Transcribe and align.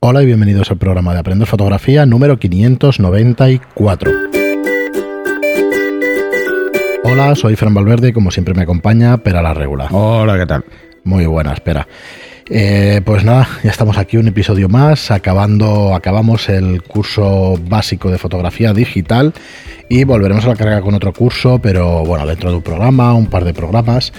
Hola 0.00 0.22
y 0.22 0.26
bienvenidos 0.26 0.70
al 0.70 0.76
programa 0.76 1.14
de 1.14 1.20
Aprender 1.20 1.48
Fotografía 1.48 2.04
número 2.04 2.38
594. 2.38 4.12
Hola, 7.02 7.34
soy 7.34 7.56
Fran 7.56 7.72
Valverde 7.72 8.08
y 8.10 8.12
como 8.12 8.30
siempre 8.30 8.52
me 8.52 8.62
acompaña 8.62 9.16
Pera 9.16 9.40
la 9.40 9.54
Regula. 9.54 9.88
Hola, 9.90 10.36
¿qué 10.36 10.44
tal? 10.44 10.64
Muy 11.04 11.24
buena, 11.24 11.54
espera. 11.54 11.88
Eh, 12.50 13.00
pues 13.06 13.24
nada, 13.24 13.48
ya 13.64 13.70
estamos 13.70 13.96
aquí 13.96 14.18
un 14.18 14.28
episodio 14.28 14.68
más, 14.68 15.10
acabando, 15.10 15.94
acabamos 15.94 16.50
el 16.50 16.82
curso 16.82 17.58
básico 17.66 18.10
de 18.10 18.18
fotografía 18.18 18.74
digital 18.74 19.32
y 19.88 20.04
volveremos 20.04 20.44
a 20.44 20.48
la 20.48 20.56
carga 20.56 20.82
con 20.82 20.94
otro 20.94 21.14
curso, 21.14 21.58
pero 21.58 22.04
bueno, 22.04 22.26
dentro 22.26 22.50
de 22.50 22.56
un 22.56 22.62
programa, 22.62 23.14
un 23.14 23.28
par 23.28 23.44
de 23.44 23.54
programas 23.54 24.12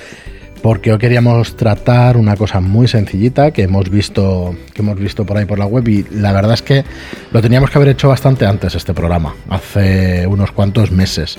porque 0.62 0.92
hoy 0.92 0.98
queríamos 0.98 1.56
tratar 1.56 2.18
una 2.18 2.36
cosa 2.36 2.60
muy 2.60 2.88
sencillita 2.88 3.52
que 3.52 3.64
hemos 3.64 3.90
visto 3.90 4.56
que 4.74 4.82
hemos 4.82 4.98
visto 4.98 5.26
por 5.26 5.38
ahí 5.38 5.46
por 5.46 5.60
la 5.60 5.66
web 5.66 5.88
y 5.88 6.06
la 6.12 6.32
verdad 6.32 6.54
es 6.54 6.62
que 6.62 6.84
lo 7.32 7.42
teníamos 7.42 7.70
que 7.70 7.78
haber 7.78 7.90
hecho 7.90 8.10
bastante 8.10 8.46
antes 8.46 8.76
este 8.76 8.94
programa, 8.94 9.36
hace 9.50 10.28
unos 10.28 10.52
cuantos 10.52 10.92
meses, 10.92 11.38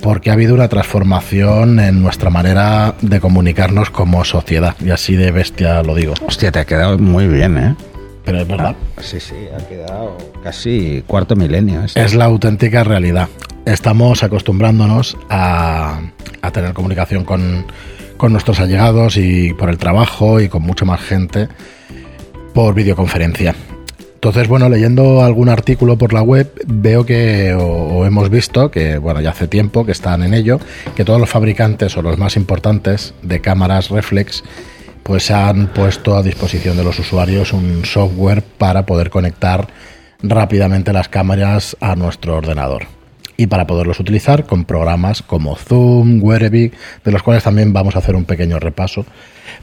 porque 0.00 0.30
ha 0.30 0.34
habido 0.34 0.54
una 0.54 0.68
transformación 0.68 1.80
en 1.80 2.02
nuestra 2.02 2.30
manera 2.30 2.94
de 3.00 3.20
comunicarnos 3.20 3.90
como 3.90 4.24
sociedad 4.24 4.74
y 4.80 4.90
así 4.90 5.16
de 5.16 5.30
bestia 5.30 5.82
lo 5.82 5.94
digo. 5.94 6.14
Hostia, 6.26 6.52
te 6.52 6.58
ha 6.58 6.64
quedado 6.64 6.98
muy 6.98 7.28
bien, 7.28 7.58
¿eh? 7.58 7.76
Pero 8.24 8.40
es 8.40 8.48
verdad. 8.48 8.76
Ah, 8.96 9.02
sí, 9.02 9.18
sí, 9.18 9.34
ha 9.56 9.66
quedado 9.66 10.16
casi 10.42 11.02
cuarto 11.06 11.36
milenio. 11.36 11.82
Esto. 11.82 12.00
Es 12.00 12.14
la 12.14 12.26
auténtica 12.26 12.84
realidad. 12.84 13.28
Estamos 13.64 14.22
acostumbrándonos 14.22 15.16
a, 15.28 16.00
a 16.42 16.50
tener 16.50 16.72
comunicación 16.72 17.24
con 17.24 17.64
con 18.20 18.32
nuestros 18.32 18.60
allegados 18.60 19.16
y 19.16 19.54
por 19.54 19.70
el 19.70 19.78
trabajo 19.78 20.42
y 20.42 20.50
con 20.50 20.60
mucha 20.60 20.84
más 20.84 21.00
gente 21.00 21.48
por 22.52 22.74
videoconferencia. 22.74 23.54
Entonces, 24.12 24.46
bueno, 24.46 24.68
leyendo 24.68 25.24
algún 25.24 25.48
artículo 25.48 25.96
por 25.96 26.12
la 26.12 26.20
web, 26.20 26.52
veo 26.66 27.06
que, 27.06 27.54
o, 27.58 28.04
hemos 28.04 28.28
visto, 28.28 28.70
que, 28.70 28.98
bueno, 28.98 29.22
ya 29.22 29.30
hace 29.30 29.48
tiempo 29.48 29.86
que 29.86 29.92
están 29.92 30.22
en 30.22 30.34
ello, 30.34 30.60
que 30.94 31.06
todos 31.06 31.18
los 31.18 31.30
fabricantes 31.30 31.96
o 31.96 32.02
los 32.02 32.18
más 32.18 32.36
importantes 32.36 33.14
de 33.22 33.40
cámaras 33.40 33.88
reflex, 33.88 34.44
pues 35.02 35.30
han 35.30 35.68
puesto 35.68 36.14
a 36.14 36.22
disposición 36.22 36.76
de 36.76 36.84
los 36.84 36.98
usuarios 36.98 37.54
un 37.54 37.86
software 37.86 38.42
para 38.42 38.84
poder 38.84 39.08
conectar 39.08 39.66
rápidamente 40.22 40.92
las 40.92 41.08
cámaras 41.08 41.74
a 41.80 41.96
nuestro 41.96 42.36
ordenador 42.36 42.99
y 43.40 43.46
para 43.46 43.66
poderlos 43.66 43.98
utilizar 43.98 44.44
con 44.44 44.66
programas 44.66 45.22
como 45.22 45.56
Zoom, 45.56 46.22
Werevic, 46.22 46.74
de 47.02 47.10
los 47.10 47.22
cuales 47.22 47.42
también 47.42 47.72
vamos 47.72 47.96
a 47.96 48.00
hacer 48.00 48.14
un 48.14 48.26
pequeño 48.26 48.58
repaso, 48.58 49.06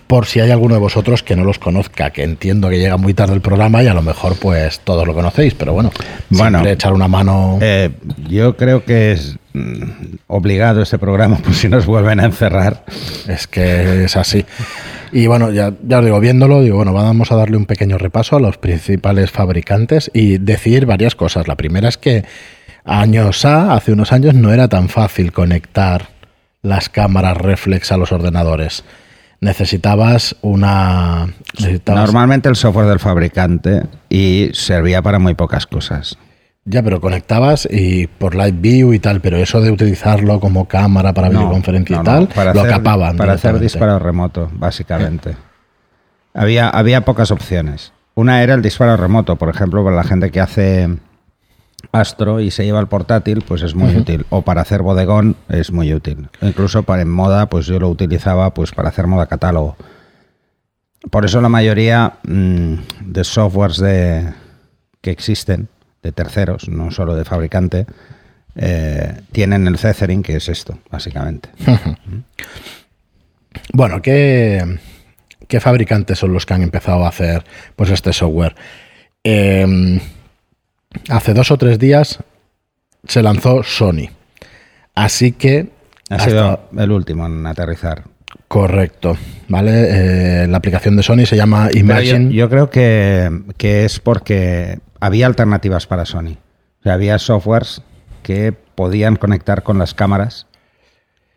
por 0.08 0.26
si 0.26 0.40
hay 0.40 0.50
alguno 0.50 0.74
de 0.74 0.80
vosotros 0.80 1.22
que 1.22 1.36
no 1.36 1.44
los 1.44 1.60
conozca, 1.60 2.10
que 2.10 2.24
entiendo 2.24 2.70
que 2.70 2.80
llega 2.80 2.98
muy 2.98 3.14
tarde 3.14 3.36
el 3.36 3.42
programa 3.42 3.84
y 3.84 3.88
a 3.88 3.94
lo 3.94 4.02
mejor 4.02 4.36
pues 4.40 4.80
todos 4.80 5.06
lo 5.06 5.14
conocéis, 5.14 5.54
pero 5.54 5.74
bueno, 5.74 5.92
bueno 6.30 6.66
echar 6.66 6.92
una 6.92 7.08
mano. 7.08 7.60
Eh, 7.62 7.92
yo 8.28 8.58
creo 8.58 8.84
que 8.84 9.12
es 9.12 9.38
mm, 9.54 9.82
obligado 10.26 10.82
este 10.82 10.98
programa, 10.98 11.38
pues 11.44 11.58
si 11.58 11.70
nos 11.70 11.86
vuelven 11.86 12.20
a 12.20 12.26
encerrar. 12.26 12.84
Es 13.28 13.46
que 13.46 14.06
es 14.06 14.18
así. 14.18 14.44
Y 15.12 15.28
bueno, 15.28 15.52
ya, 15.52 15.72
ya 15.88 16.00
os 16.00 16.06
digo, 16.06 16.20
viéndolo, 16.20 16.62
digo, 16.62 16.78
bueno, 16.78 16.94
vamos 16.94 17.32
a 17.32 17.36
darle 17.36 17.58
un 17.58 17.66
pequeño 17.66 18.00
repaso 18.00 18.38
a 18.38 18.40
los 18.40 18.58
principales 18.58 19.30
fabricantes 19.30 20.10
y 20.16 20.40
decir 20.40 20.88
varias 20.88 21.14
cosas. 21.14 21.48
La 21.48 21.56
primera 21.56 21.90
es 21.90 21.98
que 21.98 22.26
años 22.88 23.46
A, 23.46 23.74
hace 23.74 23.92
unos 23.92 24.12
años, 24.12 24.34
no 24.34 24.52
era 24.52 24.68
tan 24.68 24.90
fácil 24.90 25.32
conectar 25.32 26.08
las 26.64 26.90
cámaras 26.90 27.38
reflex 27.38 27.92
a 27.92 27.98
los 27.98 28.12
ordenadores. 28.12 28.84
Necesitabas 29.40 30.36
una... 30.42 31.28
Normalmente 31.86 32.50
el 32.50 32.56
software 32.56 32.88
del 32.88 33.00
fabricante 33.00 33.84
y 34.10 34.50
servía 34.54 35.02
para 35.02 35.20
muy 35.20 35.36
pocas 35.36 35.68
cosas. 35.68 36.18
Ya, 36.66 36.84
pero 36.84 37.00
conectabas 37.00 37.68
y 37.72 38.08
por 38.08 38.36
Live 38.36 38.58
View 38.60 38.94
y 38.94 39.00
tal, 39.00 39.22
pero 39.22 39.38
eso 39.38 39.62
de 39.62 39.72
utilizarlo 39.72 40.40
como 40.40 40.68
cámara 40.68 41.14
para 41.14 41.30
videoconferencia 41.30 42.00
y 42.02 42.04
tal, 42.04 42.28
para 42.28 42.54
lo 42.54 42.62
hacer, 42.62 42.72
capaban. 42.74 43.16
Para 43.16 43.34
hacer 43.34 43.60
disparo 43.60 44.00
remoto, 44.00 44.50
básicamente. 44.52 45.38
Había, 46.34 46.68
había 46.70 47.06
pocas 47.06 47.32
opciones. 47.32 47.94
Una 48.16 48.44
era 48.44 48.54
el 48.54 48.62
disparo 48.62 48.98
remoto, 48.98 49.38
por 49.38 49.50
ejemplo, 49.50 49.84
para 49.84 49.96
la 49.96 50.04
gente 50.04 50.30
que 50.30 50.42
hace 50.42 50.90
Astro 51.92 52.40
y 52.40 52.52
se 52.52 52.66
lleva 52.66 52.80
el 52.80 52.88
portátil, 52.88 53.44
pues 53.48 53.62
es 53.62 53.76
muy 53.76 53.96
útil. 53.96 54.26
O 54.30 54.42
para 54.42 54.62
hacer 54.62 54.82
bodegón 54.82 55.36
es 55.50 55.72
muy 55.72 55.94
útil. 55.94 56.30
Incluso 56.42 56.84
para 56.84 57.04
en 57.04 57.10
moda, 57.10 57.48
pues 57.48 57.66
yo 57.66 57.80
lo 57.80 57.90
utilizaba 57.90 58.54
pues 58.54 58.72
para 58.72 58.90
hacer 58.90 59.08
moda 59.08 59.28
catálogo. 59.28 59.78
Por 61.12 61.26
eso 61.26 61.40
la 61.40 61.50
mayoría 61.50 62.14
mm, 62.24 62.74
de 63.06 63.24
softwares 63.24 63.78
de, 63.78 64.34
que 65.02 65.12
existen, 65.12 65.70
de 66.04 66.12
terceros, 66.12 66.68
no 66.68 66.92
solo 66.92 67.16
de 67.16 67.24
fabricante, 67.24 67.86
eh, 68.56 69.22
tienen 69.32 69.68
el 69.68 69.78
Cethering, 69.78 70.24
que 70.24 70.36
es 70.36 70.50
esto, 70.50 70.80
básicamente. 70.90 71.50
bueno, 73.74 74.02
¿qué, 74.02 74.80
¿qué 75.48 75.60
fabricantes 75.60 76.20
son 76.20 76.34
los 76.34 76.46
que 76.46 76.56
han 76.56 76.64
empezado 76.64 77.06
a 77.06 77.10
hacer 77.10 77.46
pues 77.76 77.92
este 77.92 78.12
software? 78.12 78.56
Eh, 79.24 80.02
hace 81.10 81.34
dos 81.34 81.52
o 81.52 81.58
tres 81.58 81.80
días 81.80 82.20
se 83.08 83.24
lanzó 83.24 83.64
Sony. 83.64 84.10
Así 84.96 85.32
que... 85.32 85.70
Ha 86.10 86.20
sido 86.20 86.70
el 86.78 86.92
último 86.92 87.26
en 87.26 87.46
aterrizar. 87.46 88.04
Correcto, 88.48 89.18
¿vale? 89.50 90.44
Eh, 90.44 90.48
la 90.48 90.58
aplicación 90.58 90.96
de 90.96 91.04
Sony 91.04 91.26
se 91.26 91.36
llama 91.36 91.70
Imagine. 91.74 92.34
Yo, 92.34 92.50
creo 92.50 92.70
que, 92.70 93.30
que, 93.58 93.84
es 93.84 94.00
porque 94.00 94.80
había 95.00 95.28
alternativas 95.28 95.86
para 95.86 96.06
Sony. 96.06 96.38
O 96.80 96.84
sea, 96.84 96.94
había 96.94 97.20
softwares 97.20 97.82
que 98.24 98.54
podían 98.54 99.18
conectar 99.18 99.64
con 99.64 99.78
las 99.78 99.94
cámaras 99.94 100.47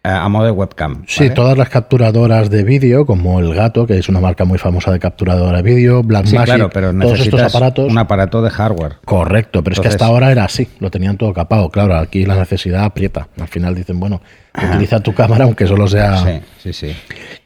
a 0.03 0.29
modo 0.29 0.47
de 0.47 0.51
webcam. 0.51 1.05
Sí, 1.07 1.31
todas 1.31 1.59
las 1.59 1.69
capturadoras 1.69 2.49
de 2.49 2.65
vídeo, 2.65 3.05
como 3.05 3.39
el 3.39 3.55
Gato, 3.55 3.87
que 3.87 3.99
es 3.99 4.09
una 4.09 4.21
marca 4.21 4.45
muy 4.45 4.57
famosa 4.59 4.91
de 4.93 4.99
capturadora 4.99 5.59
de 5.59 5.63
vídeo, 5.63 6.03
Blackmagic, 6.03 6.45
claro, 6.45 6.71
pero 6.71 6.93
todos 6.99 7.21
estos 7.21 7.43
aparatos. 7.43 7.91
Un 7.91 7.99
aparato 7.99 8.41
de 8.41 8.51
hardware. 8.51 8.97
Correcto, 9.05 9.63
pero 9.63 9.75
es 9.75 9.81
que 9.81 9.89
hasta 9.89 10.07
ahora 10.07 10.33
era 10.33 10.45
así, 10.45 10.69
lo 10.79 10.91
tenían 10.91 11.19
todo 11.19 11.35
capado. 11.35 11.69
Claro, 11.69 11.97
aquí 11.97 12.25
la 12.25 12.37
necesidad 12.37 12.85
aprieta. 12.85 13.29
Al 13.39 13.49
final 13.49 13.75
dicen, 13.75 14.01
bueno, 14.01 14.23
utiliza 14.57 15.01
tu 15.01 15.15
cámara 15.15 15.45
aunque 15.45 15.67
solo 15.67 15.87
sea. 15.87 16.17
Sí, 16.25 16.41
sí, 16.63 16.73
sí. 16.73 16.97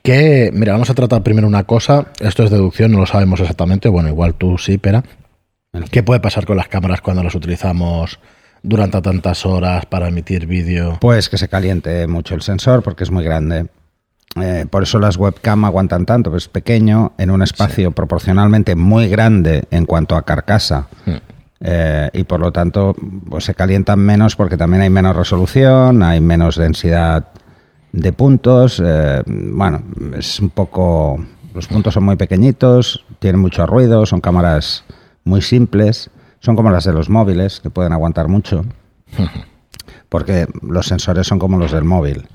Que, 0.02 0.50
mira, 0.52 0.72
vamos 0.72 0.90
a 0.90 0.94
tratar 0.94 1.22
primero 1.22 1.48
una 1.48 1.64
cosa. 1.64 2.06
Esto 2.20 2.44
es 2.44 2.50
deducción, 2.50 2.92
no 2.92 2.98
lo 2.98 3.06
sabemos 3.06 3.40
exactamente. 3.40 3.88
Bueno, 3.88 4.08
igual 4.08 4.34
tú 4.34 4.58
sí, 4.58 4.78
pero. 4.78 5.02
¿Qué 5.90 6.04
puede 6.04 6.20
pasar 6.20 6.46
con 6.46 6.56
las 6.56 6.68
cámaras 6.68 7.00
cuando 7.00 7.24
las 7.24 7.34
utilizamos? 7.34 8.20
Durante 8.64 9.00
tantas 9.02 9.46
horas 9.46 9.86
para 9.86 10.08
emitir 10.08 10.46
vídeo? 10.46 10.98
Pues 11.00 11.28
que 11.28 11.38
se 11.38 11.48
caliente 11.48 12.06
mucho 12.08 12.34
el 12.34 12.42
sensor 12.42 12.82
porque 12.82 13.04
es 13.04 13.10
muy 13.10 13.22
grande. 13.22 13.66
Eh, 14.40 14.66
por 14.68 14.82
eso 14.82 14.98
las 14.98 15.16
webcam 15.16 15.64
aguantan 15.64 16.06
tanto, 16.06 16.30
pues 16.30 16.44
es 16.44 16.48
pequeño, 16.48 17.12
en 17.18 17.30
un 17.30 17.42
espacio 17.42 17.92
proporcionalmente 17.92 18.74
muy 18.74 19.08
grande 19.08 19.64
en 19.70 19.86
cuanto 19.86 20.16
a 20.16 20.22
carcasa. 20.22 20.88
Hmm. 21.06 21.18
Eh, 21.60 22.10
y 22.12 22.24
por 22.24 22.40
lo 22.40 22.52
tanto 22.52 22.94
pues 23.30 23.44
se 23.44 23.54
calientan 23.54 23.98
menos 23.98 24.34
porque 24.34 24.56
también 24.56 24.82
hay 24.82 24.90
menos 24.90 25.14
resolución, 25.14 26.02
hay 26.02 26.20
menos 26.20 26.56
densidad 26.56 27.28
de 27.92 28.12
puntos. 28.12 28.82
Eh, 28.84 29.22
bueno, 29.26 29.82
es 30.16 30.40
un 30.40 30.50
poco. 30.50 31.24
Los 31.54 31.68
puntos 31.68 31.94
son 31.94 32.04
muy 32.04 32.16
pequeñitos, 32.16 33.04
tienen 33.20 33.40
mucho 33.40 33.64
ruido, 33.66 34.06
son 34.06 34.20
cámaras 34.20 34.84
muy 35.22 35.40
simples. 35.42 36.10
Son 36.44 36.56
como 36.56 36.70
las 36.70 36.84
de 36.84 36.92
los 36.92 37.08
móviles, 37.08 37.60
que 37.60 37.70
pueden 37.70 37.94
aguantar 37.94 38.28
mucho, 38.28 38.66
porque 40.10 40.46
los 40.60 40.84
sensores 40.84 41.26
son 41.26 41.38
como 41.38 41.56
los 41.56 41.72
del 41.72 41.84
móvil. 41.84 42.26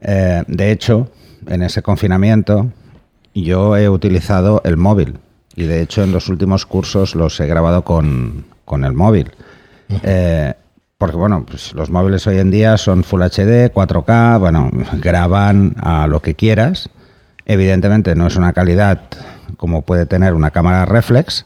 Eh, 0.00 0.44
de 0.46 0.70
hecho, 0.70 1.10
en 1.48 1.62
ese 1.62 1.82
confinamiento 1.82 2.70
yo 3.34 3.76
he 3.76 3.88
utilizado 3.88 4.62
el 4.64 4.76
móvil 4.76 5.18
y 5.56 5.64
de 5.64 5.82
hecho 5.82 6.04
en 6.04 6.12
los 6.12 6.28
últimos 6.28 6.66
cursos 6.66 7.16
los 7.16 7.40
he 7.40 7.48
grabado 7.48 7.82
con, 7.82 8.44
el 8.84 8.92
móvil. 8.92 9.32
Eh, 10.04 10.54
porque 10.96 11.16
bueno, 11.16 11.44
pues 11.44 11.74
los 11.74 11.90
móviles 11.90 12.28
hoy 12.28 12.38
en 12.38 12.52
día 12.52 12.76
son 12.76 13.02
Full 13.02 13.22
HD, 13.22 13.72
4K, 13.72 14.38
bueno, 14.38 14.70
graban 15.02 15.74
a 15.80 16.06
lo 16.06 16.22
que 16.22 16.36
quieras. 16.36 16.90
Evidentemente 17.44 18.14
no 18.14 18.28
es 18.28 18.36
una 18.36 18.52
calidad 18.52 19.00
como 19.56 19.82
puede 19.82 20.06
tener 20.06 20.32
una 20.32 20.52
cámara 20.52 20.84
reflex, 20.84 21.44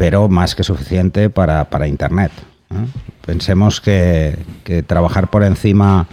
pero 0.00 0.30
más 0.30 0.54
que 0.54 0.64
suficiente 0.64 1.28
para, 1.28 1.86
Internet. 1.86 2.32
Pensemos 3.26 3.82
que, 3.82 4.34
trabajar 4.86 5.28
por 5.28 5.44
encima 5.44 6.06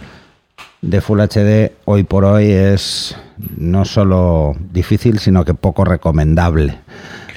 de 0.82 1.00
Full 1.00 1.18
HD 1.18 1.72
hoy 1.86 2.02
por 2.02 2.26
hoy 2.26 2.50
es 2.50 3.16
no 3.56 3.86
solo 3.86 4.54
difícil, 4.74 5.20
sino 5.20 5.42
que 5.46 5.54
poco 5.54 5.86
recomendable, 5.86 6.76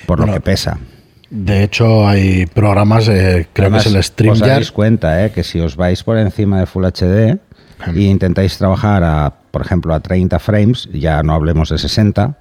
por 0.05 0.19
lo 0.19 0.33
que 0.33 0.41
pesa. 0.41 0.77
De 1.29 1.63
hecho, 1.63 2.05
hay 2.05 2.45
programas, 2.47 3.07
eh, 3.07 3.47
creo 3.53 3.71
que 3.71 3.77
es 3.77 3.85
el 3.85 4.03
StreamYard. 4.03 4.41
Os 4.41 4.47
dais 4.49 4.71
cuenta 4.73 5.23
eh, 5.25 5.31
que 5.31 5.45
si 5.45 5.61
os 5.61 5.77
vais 5.77 6.03
por 6.03 6.17
encima 6.17 6.59
de 6.59 6.65
Full 6.65 6.83
HD 6.83 7.39
e 7.95 8.01
intentáis 8.01 8.57
trabajar, 8.57 9.05
a, 9.05 9.31
por 9.51 9.61
ejemplo, 9.61 9.93
a 9.93 10.01
30 10.01 10.37
frames, 10.39 10.89
ya 10.91 11.23
no 11.23 11.33
hablemos 11.33 11.69
de 11.69 11.77
60, 11.77 12.35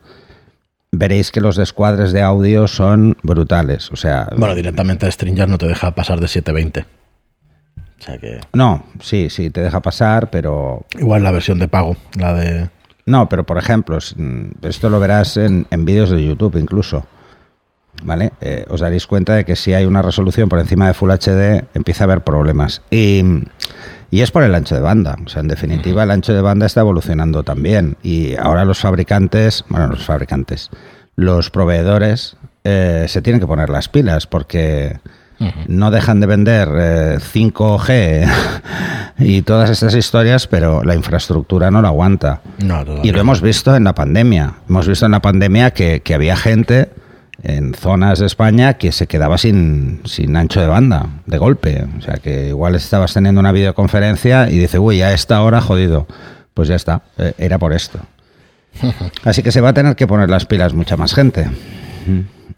veréis 0.93 1.31
que 1.31 1.41
los 1.41 1.57
descuadres 1.57 2.13
de 2.13 2.23
audio 2.23 2.67
son 2.69 3.17
brutales. 3.23 3.91
O 3.93 3.97
sea, 3.97 4.29
Bueno, 4.37 4.55
directamente 4.55 5.11
Stringer 5.11 5.49
no 5.49 5.59
te 5.59 5.67
deja 5.67 5.95
pasar 5.95 6.21
de 6.21 6.29
720. 6.29 6.81
O 6.81 8.03
sea 8.03 8.19
que. 8.19 8.41
no, 8.55 8.85
sí, 9.01 9.29
sí, 9.31 9.51
te 9.51 9.61
deja 9.61 9.81
pasar, 9.81 10.31
pero 10.31 10.87
Igual 10.99 11.23
la 11.23 11.33
versión 11.33 11.59
de 11.59 11.69
pago, 11.69 11.97
la 12.19 12.35
de. 12.35 12.71
No, 13.07 13.29
pero 13.29 13.45
por 13.45 13.59
ejemplo, 13.59 13.99
mm, 14.17 14.47
esto 14.63 14.89
lo 14.89 15.01
verás 15.01 15.37
en, 15.37 15.67
en 15.71 15.85
vídeos 15.85 16.11
de 16.11 16.25
YouTube 16.25 16.57
incluso. 16.57 17.07
¿Vale? 18.03 18.33
Eh, 18.41 18.65
os 18.69 18.81
daréis 18.81 19.07
cuenta 19.07 19.35
de 19.35 19.45
que 19.45 19.57
si 19.57 19.75
hay 19.75 19.85
una 19.85 20.01
resolución 20.01 20.49
por 20.49 20.59
encima 20.59 20.87
de 20.87 20.95
Full 20.95 21.11
HD, 21.11 21.65
empieza 21.75 22.05
a 22.05 22.07
haber 22.07 22.23
problemas. 22.23 22.83
Y, 22.91 23.23
y 24.11 24.23
es 24.23 24.31
por 24.31 24.43
el 24.43 24.55
ancho 24.55 24.75
de 24.75 24.81
banda. 24.81 25.17
O 25.25 25.29
sea, 25.29 25.41
en 25.41 25.49
definitiva, 25.49 26.03
el 26.03 26.11
ancho 26.11 26.33
de 26.33 26.41
banda 26.41 26.67
está 26.67 26.81
evolucionando 26.81 27.43
también. 27.43 27.97
Y 28.03 28.37
ahora 28.37 28.65
los 28.65 28.79
fabricantes, 28.81 29.65
bueno, 29.69 29.89
los 29.89 30.05
fabricantes, 30.05 30.71
los 31.15 31.51
proveedores 31.51 32.37
eh, 32.65 33.07
se 33.09 33.23
tienen 33.23 33.41
que 33.41 33.47
poner 33.47 33.71
las 33.71 33.89
pilas 33.89 34.27
porque 34.27 34.99
no 35.69 35.91
dejan 35.91 36.21
de 36.21 36.27
vender 36.27 36.69
eh, 36.79 37.19
5G 37.19 38.31
y 39.19 39.41
todas 39.43 39.71
estas 39.71 39.95
historias, 39.95 40.47
pero 40.47 40.83
la 40.85 40.95
infraestructura 40.95 41.71
no 41.71 41.81
lo 41.81 41.89
aguanta. 41.89 42.43
No, 42.59 42.85
Y 43.03 43.13
lo 43.13 43.21
hemos 43.21 43.41
visto 43.41 43.75
en 43.75 43.85
la 43.85 43.95
pandemia. 43.95 44.55
Hemos 44.69 44.87
visto 44.87 45.07
en 45.07 45.13
la 45.13 45.21
pandemia 45.21 45.71
que, 45.71 46.01
que 46.01 46.15
había 46.15 46.37
gente 46.37 46.91
en 47.43 47.75
zonas 47.75 48.19
de 48.19 48.27
España 48.27 48.75
que 48.75 48.93
se 48.93 49.07
quedaba 49.07 49.39
sin, 49.39 50.01
sin 50.05 50.37
ancho 50.37 50.61
de 50.61 50.67
banda, 50.67 51.07
de 51.27 51.39
golpe. 51.39 51.87
O 51.99 52.03
sea, 52.03 52.15
que 52.15 52.49
igual 52.49 52.75
estabas 52.75 53.15
teniendo 53.15 53.41
una 53.41 53.53
videoconferencia 53.53 54.51
y 54.51 54.59
dice, 54.59 54.79
uy, 54.79 55.03
a 55.03 55.13
esta 55.13 55.43
hora 55.43 55.61
jodido. 55.61 56.07
Pues 56.55 56.69
ya 56.69 56.75
está, 56.75 57.03
eh, 57.19 57.33
era 57.39 57.59
por 57.59 57.73
esto. 57.73 58.01
Así 59.25 59.43
que 59.43 59.53
se 59.53 59.61
va 59.61 59.71
a 59.71 59.75
tener 59.75 59.97
que 59.97 60.07
poner 60.07 60.29
las 60.29 60.47
pilas 60.47 60.75
mucha 60.75 60.97
más 60.97 61.15
gente. 61.15 61.49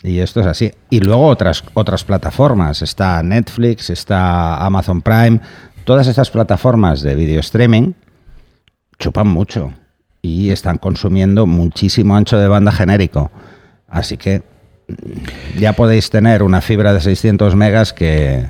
Y 0.02 0.18
esto 0.18 0.40
es 0.40 0.46
así. 0.46 0.72
Y 0.90 1.00
luego 1.00 1.26
otras, 1.26 1.62
otras 1.74 2.04
plataformas. 2.04 2.82
Está 2.82 3.22
Netflix, 3.22 3.90
está 3.90 4.56
Amazon 4.64 5.02
Prime. 5.02 5.40
Todas 5.84 6.06
estas 6.06 6.30
plataformas 6.30 7.02
de 7.02 7.14
video 7.14 7.40
streaming 7.40 7.92
chupan 8.98 9.28
mucho 9.28 9.72
y 10.22 10.50
están 10.50 10.78
consumiendo 10.78 11.46
muchísimo 11.46 12.16
ancho 12.16 12.38
de 12.38 12.48
banda 12.48 12.72
genérico. 12.72 13.30
Así 13.88 14.16
que 14.16 14.42
ya 15.58 15.72
podéis 15.74 16.10
tener 16.10 16.42
una 16.42 16.60
fibra 16.60 16.92
de 16.92 17.00
600 17.00 17.54
megas 17.56 17.92
que, 17.92 18.46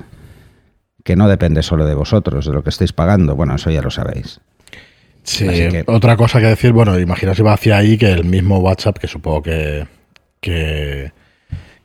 que 1.05 1.17
no 1.17 1.29
depende 1.29 1.63
solo 1.63 1.85
de 1.87 1.95
vosotros, 1.95 2.47
de 2.47 2.53
lo 2.53 2.63
que 2.63 2.71
estáis 2.71 2.93
pagando. 2.93 3.35
Bueno, 3.37 3.55
eso 3.57 3.71
ya 3.71 3.83
lo 3.83 3.91
sabéis. 3.91 4.41
Sí, 5.25 5.47
que- 5.47 5.85
otra 5.87 6.17
cosa 6.17 6.41
que 6.41 6.47
decir, 6.47 6.73
bueno, 6.73 6.99
imaginaos 6.99 7.37
si 7.37 7.43
va 7.43 7.53
hacia 7.55 7.77
ahí 7.77 7.97
que 7.97 8.11
el 8.11 8.25
mismo 8.25 8.59
WhatsApp, 8.59 8.99
que 8.99 9.07
supongo 9.07 9.43
que, 9.43 9.87
que, 10.41 11.13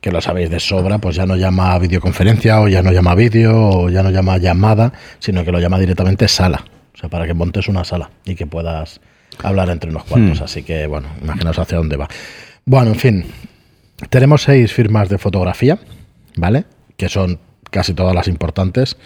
que 0.00 0.10
lo 0.10 0.20
sabéis 0.20 0.50
de 0.50 0.58
sobra, 0.60 0.98
pues 0.98 1.14
ya 1.16 1.24
no 1.26 1.36
llama 1.36 1.78
videoconferencia 1.78 2.60
o 2.60 2.68
ya 2.68 2.82
no 2.82 2.90
llama 2.92 3.14
vídeo 3.14 3.54
o 3.56 3.90
ya 3.90 4.02
no 4.02 4.10
llama 4.10 4.38
llamada, 4.38 4.92
sino 5.20 5.44
que 5.44 5.52
lo 5.52 5.60
llama 5.60 5.78
directamente 5.78 6.26
sala. 6.26 6.64
O 6.94 6.98
sea, 6.98 7.08
para 7.08 7.26
que 7.28 7.34
montes 7.34 7.68
una 7.68 7.84
sala 7.84 8.10
y 8.24 8.34
que 8.34 8.46
puedas 8.46 9.00
hablar 9.40 9.70
entre 9.70 9.88
unos 9.90 10.02
cuantos. 10.02 10.40
Así 10.40 10.64
que, 10.64 10.88
bueno, 10.88 11.06
imaginaos 11.22 11.60
hacia 11.60 11.78
dónde 11.78 11.96
va. 11.96 12.08
Bueno, 12.64 12.88
en 12.90 12.96
fin, 12.96 13.24
tenemos 14.10 14.42
seis 14.42 14.72
firmas 14.72 15.08
de 15.08 15.18
fotografía, 15.18 15.78
¿vale? 16.36 16.64
Que 16.96 17.08
son 17.08 17.38
casi 17.70 17.94
todas 17.94 18.14
las 18.14 18.28
importantes 18.28 18.96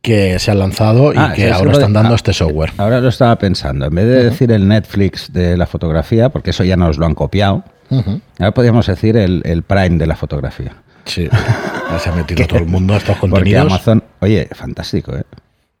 que 0.00 0.38
se 0.38 0.50
han 0.50 0.58
lanzado 0.58 1.12
y 1.12 1.16
Ah, 1.16 1.32
que 1.34 1.50
ahora 1.52 1.70
de- 1.72 1.78
están 1.78 1.92
dando 1.92 2.12
ah, 2.12 2.16
este 2.16 2.32
software. 2.32 2.72
Ahora 2.76 3.00
lo 3.00 3.08
estaba 3.08 3.36
pensando. 3.38 3.86
En 3.86 3.94
vez 3.94 4.06
de 4.06 4.24
decir 4.24 4.50
el 4.50 4.66
Netflix 4.66 5.32
de 5.32 5.56
la 5.56 5.66
fotografía, 5.66 6.28
porque 6.30 6.50
eso 6.50 6.64
ya 6.64 6.76
nos 6.76 6.98
lo 6.98 7.06
han 7.06 7.14
copiado, 7.14 7.64
ahora 8.38 8.52
podríamos 8.54 8.86
decir 8.86 9.16
el, 9.16 9.42
el 9.44 9.62
Prime 9.62 9.98
de 9.98 10.06
la 10.06 10.16
fotografía. 10.16 10.74
Sí, 11.04 11.28
ya 11.90 11.98
se 11.98 12.10
ha 12.10 12.12
metido 12.14 12.46
todo 12.46 12.58
el 12.60 12.66
mundo 12.66 12.94
a 12.94 12.96
estos 12.96 13.16
Porque 13.18 13.30
contenidos. 13.32 13.66
Amazon, 13.66 14.02
oye, 14.20 14.48
fantástico, 14.52 15.14
¿eh? 15.16 15.24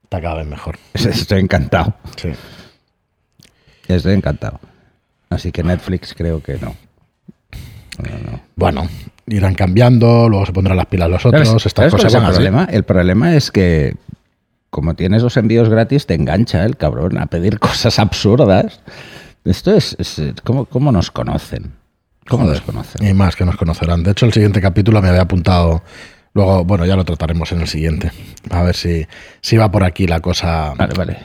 Está 0.04 0.20
cada 0.20 0.36
vez 0.36 0.46
mejor. 0.46 0.78
Estoy 0.94 1.40
encantado. 1.40 1.94
Sí. 2.16 2.28
Estoy 3.88 4.14
encantado. 4.14 4.60
Así 5.30 5.50
que 5.50 5.62
Netflix 5.62 6.14
creo 6.14 6.42
que 6.42 6.54
no. 6.58 6.76
No, 7.98 8.30
no. 8.31 8.31
Bueno, 8.62 8.88
irán 9.26 9.54
cambiando, 9.54 10.28
luego 10.28 10.46
se 10.46 10.52
pondrán 10.52 10.76
las 10.76 10.86
pilas 10.86 11.08
los 11.10 11.24
otros, 11.26 11.46
¿Sabes- 11.48 11.66
estas 11.66 11.90
sabes 11.90 11.92
cosas 12.04 12.14
el 12.14 12.32
problema? 12.34 12.68
El 12.70 12.84
problema 12.84 13.34
es 13.34 13.50
que 13.50 13.94
como 14.70 14.94
tienes 14.94 15.22
los 15.22 15.36
envíos 15.36 15.68
gratis, 15.68 16.06
te 16.06 16.14
engancha 16.14 16.64
el 16.64 16.76
cabrón 16.76 17.18
a 17.18 17.26
pedir 17.26 17.58
cosas 17.60 17.98
absurdas. 17.98 18.80
Esto 19.44 19.74
es, 19.74 19.96
es- 19.98 20.20
¿cómo, 20.44 20.64
cómo 20.66 20.92
nos 20.92 21.10
conocen? 21.10 21.72
¿Cómo 22.28 22.44
Joder, 22.44 22.58
nos 22.58 22.66
conocen? 22.66 23.06
Y 23.06 23.12
más 23.14 23.34
que 23.36 23.44
nos 23.44 23.56
conocerán. 23.56 24.02
De 24.04 24.12
hecho, 24.12 24.26
el 24.26 24.32
siguiente 24.32 24.60
capítulo 24.60 25.02
me 25.02 25.08
había 25.08 25.22
apuntado. 25.22 25.82
Luego, 26.34 26.64
bueno, 26.64 26.86
ya 26.86 26.94
lo 26.96 27.04
trataremos 27.04 27.50
en 27.52 27.60
el 27.60 27.66
siguiente. 27.68 28.10
A 28.50 28.62
ver 28.62 28.74
si, 28.76 29.06
si 29.40 29.56
va 29.56 29.70
por 29.70 29.84
aquí 29.84 30.06
la 30.06 30.20
cosa. 30.20 30.72
Vale, 30.78 30.94
vale. 30.96 31.18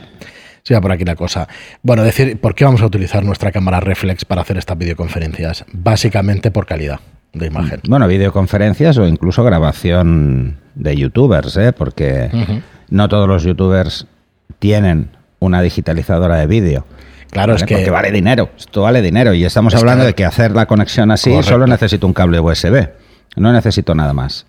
Si 0.63 0.73
va 0.73 0.81
por 0.81 0.91
aquí 0.91 1.05
la 1.05 1.15
cosa. 1.15 1.47
Bueno, 1.83 2.03
decir, 2.03 2.41
¿por 2.41 2.55
qué 2.55 2.65
vamos 2.65 2.81
a 2.81 2.87
utilizar 2.87 3.23
nuestra 3.23 3.51
cámara 3.53 3.79
reflex 3.79 4.25
para 4.25 4.41
hacer 4.41 4.57
estas 4.57 4.77
videoconferencias? 4.77 5.63
Básicamente 5.71 6.51
por 6.51 6.65
calidad 6.65 6.99
de 7.33 7.47
imagen. 7.47 7.81
Bueno, 7.87 8.07
videoconferencias 8.07 8.97
o 8.97 9.05
incluso 9.07 9.43
grabación 9.43 10.57
de 10.75 10.95
youtubers, 10.95 11.55
¿eh? 11.57 11.73
porque 11.73 12.29
no 12.89 13.07
todos 13.09 13.27
los 13.27 13.43
youtubers 13.43 14.07
tienen 14.59 15.09
una 15.39 15.61
digitalizadora 15.61 16.37
de 16.37 16.47
vídeo. 16.47 16.85
Claro, 17.29 17.55
es 17.55 17.61
¿vale? 17.61 17.67
que. 17.67 17.75
Porque 17.75 17.91
vale 17.91 18.11
dinero, 18.11 18.49
esto 18.57 18.81
vale 18.83 19.01
dinero. 19.01 19.33
Y 19.33 19.43
estamos 19.45 19.73
Es 19.73 19.79
hablando 19.79 20.03
que- 20.03 20.07
de 20.07 20.15
que 20.15 20.25
hacer 20.25 20.51
la 20.51 20.65
conexión 20.65 21.11
así 21.11 21.29
Correcto. 21.29 21.51
solo 21.51 21.67
necesito 21.67 22.07
un 22.07 22.13
cable 22.13 22.39
USB. 22.39 22.89
No 23.35 23.51
necesito 23.51 23.93
nada 23.93 24.13
más. 24.13 24.45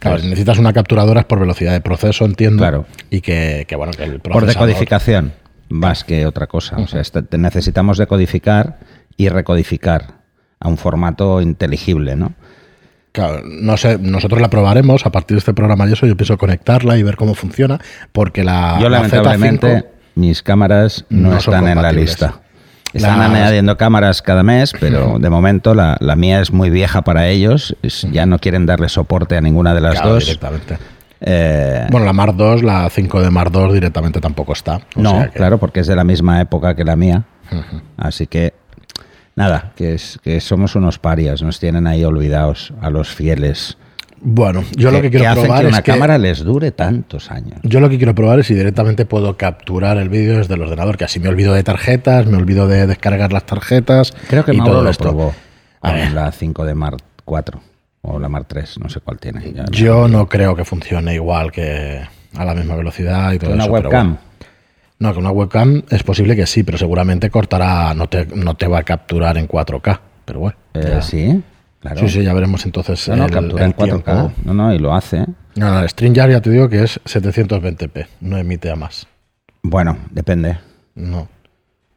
Claro, 0.00 0.18
si 0.18 0.24
necesitas 0.26 0.58
una 0.58 0.72
capturadora 0.72 1.20
es 1.20 1.26
por 1.26 1.38
velocidad 1.38 1.72
de 1.72 1.80
proceso, 1.80 2.24
entiendo. 2.24 2.58
Claro. 2.58 2.86
Y 3.08 3.20
que, 3.20 3.64
que, 3.68 3.76
bueno, 3.76 3.92
que 3.92 4.02
el 4.02 4.18
Por 4.20 4.32
procesador- 4.42 4.66
decodificación, 4.66 5.32
más 5.68 6.02
que 6.02 6.26
otra 6.26 6.48
cosa. 6.48 6.76
O 6.78 6.88
sea, 6.88 7.00
este- 7.00 7.22
te- 7.22 7.38
necesitamos 7.38 7.96
decodificar 7.96 8.80
y 9.16 9.28
recodificar 9.28 10.19
a 10.60 10.68
un 10.68 10.76
formato 10.76 11.40
inteligible, 11.40 12.16
¿no? 12.16 12.32
Claro, 13.12 13.40
no 13.44 13.76
sé, 13.76 13.98
nosotros 13.98 14.40
la 14.40 14.48
probaremos 14.50 15.04
a 15.04 15.10
partir 15.10 15.34
de 15.34 15.38
este 15.40 15.52
programa 15.54 15.88
y 15.88 15.92
eso. 15.94 16.06
Yo 16.06 16.16
pienso 16.16 16.38
conectarla 16.38 16.96
y 16.96 17.02
ver 17.02 17.16
cómo 17.16 17.34
funciona, 17.34 17.80
porque 18.12 18.44
la. 18.44 18.78
Yo 18.80 18.88
la 18.88 18.98
lamentablemente 18.98 19.66
Z5 19.78 19.84
mis 20.16 20.42
cámaras 20.42 21.04
no, 21.08 21.36
están 21.36 21.66
en 21.66 21.80
la 21.82 21.92
lista. 21.92 22.40
Están 22.92 23.18
Las- 23.20 23.30
añadiendo 23.30 23.76
cámaras 23.76 24.20
cada 24.20 24.42
mes, 24.42 24.72
pero 24.78 25.18
de 25.18 25.30
momento 25.30 25.74
la, 25.74 25.96
la 26.00 26.14
mía 26.16 26.40
es 26.40 26.52
muy 26.52 26.70
vieja 26.70 27.02
para 27.02 27.28
ellos. 27.28 27.74
Ya 28.12 28.26
no 28.26 28.38
quieren 28.38 28.66
darle 28.66 28.88
soporte 28.88 29.36
a 29.36 29.40
ninguna 29.40 29.74
de 29.74 29.80
las 29.80 29.94
claro, 29.94 30.10
dos. 30.14 30.24
directamente. 30.26 30.76
Eh, 31.20 31.86
Bueno, 31.90 32.06
la 32.06 32.12
Mar 32.12 32.34
2, 32.36 32.62
la 32.64 32.88
5 32.90 33.20
de 33.22 33.30
Mar 33.30 33.50
2 33.52 33.72
directamente 33.74 34.20
tampoco 34.20 34.52
está. 34.54 34.76
o 34.96 35.00
no, 35.02 35.10
sea 35.12 35.28
que- 35.28 35.36
claro, 35.38 35.58
porque 35.58 35.80
es 35.80 35.86
de 35.86 35.94
la 35.96 36.04
misma 36.04 36.40
época 36.40 36.74
que 36.74 36.84
la 36.84 36.96
mía. 36.96 37.24
Así 37.96 38.26
que 38.26 38.54
nada, 39.40 39.72
que, 39.74 39.94
es, 39.94 40.18
que 40.22 40.38
somos 40.40 40.76
unos 40.76 40.98
parias, 40.98 41.40
nos 41.42 41.58
tienen 41.58 41.86
ahí 41.86 42.04
olvidados 42.04 42.74
a 42.82 42.90
los 42.90 43.08
fieles. 43.08 43.78
Bueno, 44.20 44.64
yo 44.76 44.90
lo 44.90 45.00
que 45.00 45.10
quiero 45.10 45.30
hacen 45.30 45.44
probar 45.44 45.62
que 45.62 45.68
una 45.68 45.82
que. 45.82 45.92
cámara 45.92 46.18
les 46.18 46.44
dure 46.44 46.72
tantos 46.72 47.30
años. 47.30 47.58
Yo 47.62 47.80
lo 47.80 47.88
que 47.88 47.96
quiero 47.96 48.14
probar 48.14 48.38
es 48.40 48.46
si 48.48 48.54
directamente 48.54 49.06
puedo 49.06 49.38
capturar 49.38 49.96
el 49.96 50.10
vídeo 50.10 50.36
desde 50.36 50.52
el 50.54 50.60
ordenador, 50.60 50.98
que 50.98 51.04
así 51.04 51.20
me 51.20 51.28
olvido 51.30 51.54
de 51.54 51.62
tarjetas, 51.62 52.26
me 52.26 52.36
olvido 52.36 52.68
de 52.68 52.86
descargar 52.86 53.32
las 53.32 53.46
tarjetas. 53.46 54.12
Creo 54.28 54.44
que 54.44 54.52
y 54.52 54.58
Mauro 54.58 54.72
todo 54.72 54.82
lo 54.84 54.90
esto. 54.90 55.04
probó 55.04 55.34
A 55.80 55.92
ver. 55.92 56.12
la 56.12 56.30
5 56.32 56.66
de 56.66 56.74
Mar 56.74 56.96
4 57.24 57.60
o 58.02 58.18
la 58.18 58.28
Mar 58.28 58.44
3, 58.44 58.78
no 58.82 58.90
sé 58.90 59.00
cuál 59.00 59.18
tiene. 59.18 59.54
Yo 59.70 60.06
no 60.06 60.28
creo 60.28 60.54
que 60.54 60.66
funcione 60.66 61.14
igual 61.14 61.50
que 61.50 62.02
a 62.36 62.44
la 62.44 62.54
misma 62.54 62.76
velocidad 62.76 63.32
y 63.32 63.38
todo 63.38 63.54
una 63.54 63.64
eso. 63.64 63.72
webcam. 63.72 64.06
bueno. 64.16 64.29
No, 65.00 65.12
que 65.12 65.18
una 65.18 65.30
webcam 65.32 65.82
es 65.90 66.02
posible 66.04 66.36
que 66.36 66.46
sí, 66.46 66.62
pero 66.62 66.78
seguramente 66.78 67.30
cortará, 67.30 67.92
no 67.94 68.08
te, 68.08 68.26
no 68.26 68.54
te 68.54 68.68
va 68.68 68.78
a 68.78 68.82
capturar 68.84 69.36
en 69.38 69.48
4K. 69.48 69.98
Pero 70.26 70.40
bueno. 70.40 70.56
Eh, 70.74 70.98
sí, 71.02 71.42
claro. 71.80 71.98
Sí, 72.00 72.08
sí, 72.08 72.22
ya 72.22 72.32
veremos 72.34 72.64
entonces. 72.66 73.08
No, 73.08 73.16
no, 73.16 73.24
el- 73.24 73.30
captura 73.32 73.64
el 73.64 73.70
en 73.72 73.76
4K. 73.76 73.84
tiempo. 73.84 74.32
No, 74.44 74.54
no, 74.54 74.72
y 74.74 74.78
lo 74.78 74.94
hace. 74.94 75.20
No, 75.56 75.70
no, 75.74 75.80
el 75.80 75.88
StreamYard 75.88 76.30
ya 76.30 76.40
te 76.40 76.50
digo 76.50 76.68
que 76.68 76.82
es 76.84 77.00
720p, 77.04 78.06
no 78.20 78.36
emite 78.38 78.70
a 78.70 78.76
más. 78.76 79.06
Bueno, 79.62 79.96
depende. 80.10 80.58
No. 80.94 81.28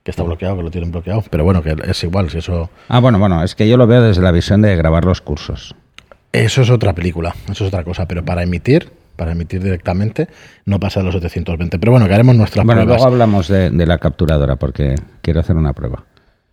Que 0.04 0.12
está 0.12 0.24
bloqueado, 0.24 0.58
que 0.58 0.64
lo 0.64 0.72
tienen 0.72 0.92
bloqueado. 0.92 1.24
Pero 1.30 1.44
bueno, 1.46 1.62
que 1.62 1.76
es 1.86 2.04
igual, 2.04 2.30
si 2.30 2.40
eso. 2.40 2.70
Ah, 2.90 3.00
bueno, 3.00 3.20
bueno, 3.20 3.44
es 3.44 3.56
que 3.56 3.70
yo 3.70 3.78
lo 3.78 3.88
veo 3.88 4.02
desde 4.02 4.22
la 4.22 4.32
visión 4.32 4.62
de 4.62 4.76
grabar 4.76 5.06
los 5.06 5.22
cursos. 5.22 5.76
Eso 6.34 6.62
es 6.62 6.70
otra 6.70 6.94
película, 6.94 7.36
eso 7.46 7.64
es 7.66 7.68
otra 7.68 7.84
cosa. 7.84 8.06
Pero 8.08 8.26
para 8.26 8.44
emitir, 8.44 8.92
para 9.16 9.32
emitir 9.34 9.64
directamente, 9.64 10.28
no 10.66 10.80
pasa 10.80 11.00
de 11.00 11.06
los 11.06 11.14
720. 11.16 11.80
Pero 11.80 11.92
bueno, 11.92 12.08
que 12.08 12.14
haremos 12.14 12.36
nuestras 12.36 12.66
Bueno, 12.66 12.82
pruebas. 12.82 13.02
luego 13.02 13.14
hablamos 13.14 13.48
de, 13.48 13.70
de 13.70 13.86
la 13.86 13.98
capturadora 13.98 14.56
porque 14.58 14.96
quiero 15.22 15.40
hacer 15.40 15.56
una 15.56 15.74
prueba. 15.74 16.04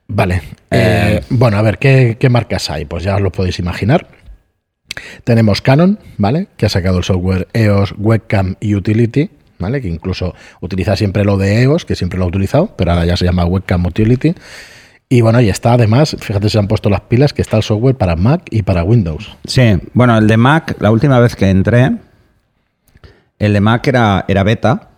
Vale. 0.09 0.43
Eh, 0.71 1.21
bueno, 1.31 1.57
a 1.57 1.63
ver, 1.63 1.79
¿qué, 1.79 2.17
qué 2.19 2.29
marcas 2.29 2.69
hay? 2.71 2.85
Pues 2.85 3.05
ya 3.05 3.17
os 3.17 3.21
lo 3.23 3.31
podéis 3.31 3.59
imaginar. 3.59 4.07
Tenemos 5.25 5.63
Canon, 5.63 5.99
¿vale? 6.19 6.49
Que 6.57 6.67
ha 6.67 6.69
sacado 6.69 6.99
el 6.99 7.05
software 7.05 7.47
EOS 7.53 7.95
Webcam 7.97 8.57
Utility, 8.61 9.31
¿vale? 9.59 9.81
Que 9.81 9.89
incluso 9.89 10.35
utiliza 10.61 10.97
siempre 10.97 11.25
lo 11.25 11.37
de 11.37 11.63
EOS, 11.63 11.85
que 11.85 11.95
siempre 11.95 12.19
lo 12.19 12.25
ha 12.25 12.29
utilizado, 12.29 12.75
pero 12.77 12.91
ahora 12.93 13.05
ya 13.05 13.17
se 13.17 13.25
llama 13.25 13.45
Webcam 13.45 13.87
Utility. 13.87 14.35
Y 15.09 15.21
bueno, 15.23 15.41
y 15.41 15.49
está 15.49 15.73
además, 15.75 16.17
fíjate 16.21 16.49
si 16.49 16.59
han 16.59 16.69
puesto 16.69 16.89
las 16.91 17.03
pilas, 17.03 17.33
que 17.33 17.43
está 17.43 17.57
el 17.57 17.63
software 17.63 17.97
para 17.97 18.17
Mac 18.17 18.43
y 18.51 18.63
para 18.63 18.83
Windows. 18.85 19.37
Sí, 19.45 19.79
bueno, 19.93 20.17
el 20.19 20.27
de 20.27 20.37
Mac, 20.37 20.77
la 20.81 20.91
última 20.91 21.19
vez 21.19 21.35
que 21.37 21.51
entré, 21.51 21.93
el 23.41 23.55
de 23.55 23.61
Mac 23.61 23.87
era, 23.89 24.25
era 24.29 24.45
beta, 24.45 24.91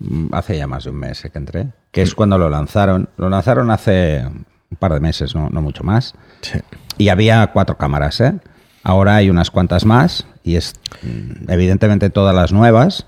mm, 0.00 0.34
hace 0.34 0.58
ya 0.58 0.66
más 0.66 0.84
de 0.84 0.90
un 0.90 0.96
mes 0.96 1.22
que 1.22 1.38
entré, 1.38 1.68
que 1.92 2.02
es 2.02 2.14
cuando 2.14 2.36
lo 2.36 2.50
lanzaron. 2.50 3.08
Lo 3.16 3.30
lanzaron 3.30 3.70
hace 3.70 4.26
un 4.26 4.76
par 4.78 4.92
de 4.92 5.00
meses, 5.00 5.34
no, 5.34 5.48
no 5.48 5.62
mucho 5.62 5.84
más. 5.84 6.14
Sí. 6.42 6.58
Y 6.98 7.08
había 7.08 7.46
cuatro 7.46 7.78
cámaras, 7.78 8.20
¿eh? 8.20 8.34
Ahora 8.82 9.16
hay 9.16 9.30
unas 9.30 9.50
cuantas 9.50 9.84
más 9.84 10.26
y 10.42 10.56
es 10.56 10.74
mm, 11.02 11.50
evidentemente 11.50 12.10
todas 12.10 12.34
las 12.34 12.52
nuevas, 12.52 13.06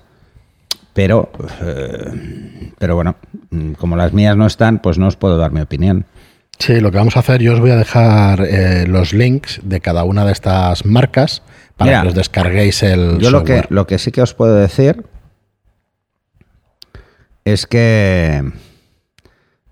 pero, 0.93 1.31
eh, 1.61 2.71
pero 2.77 2.95
bueno, 2.95 3.15
mm, 3.49 3.73
como 3.73 3.97
las 3.97 4.13
mías 4.13 4.37
no 4.37 4.45
están, 4.45 4.79
pues 4.79 4.97
no 4.97 5.07
os 5.07 5.17
puedo 5.17 5.37
dar 5.37 5.51
mi 5.51 5.61
opinión. 5.61 6.05
Sí, 6.59 6.79
lo 6.79 6.91
que 6.91 6.97
vamos 6.97 7.17
a 7.17 7.19
hacer, 7.19 7.41
yo 7.41 7.53
os 7.53 7.59
voy 7.59 7.71
a 7.71 7.75
dejar 7.77 8.41
eh, 8.41 8.85
los 8.87 9.11
links 9.13 9.59
de 9.63 9.81
cada 9.81 10.03
una 10.05 10.23
de 10.25 10.31
estas 10.31 10.85
marcas 10.85 11.41
para 11.75 11.89
Mira, 11.91 12.01
que 12.03 12.07
os 12.09 12.13
descarguéis 12.15 12.83
el 12.83 13.19
Yo 13.19 13.31
lo 13.31 13.43
que, 13.43 13.57
software. 13.57 13.71
lo 13.75 13.87
que 13.87 13.97
sí 13.99 14.11
que 14.11 14.21
os 14.21 14.33
puedo 14.33 14.55
decir 14.55 15.03
es 17.43 17.65
que 17.67 18.51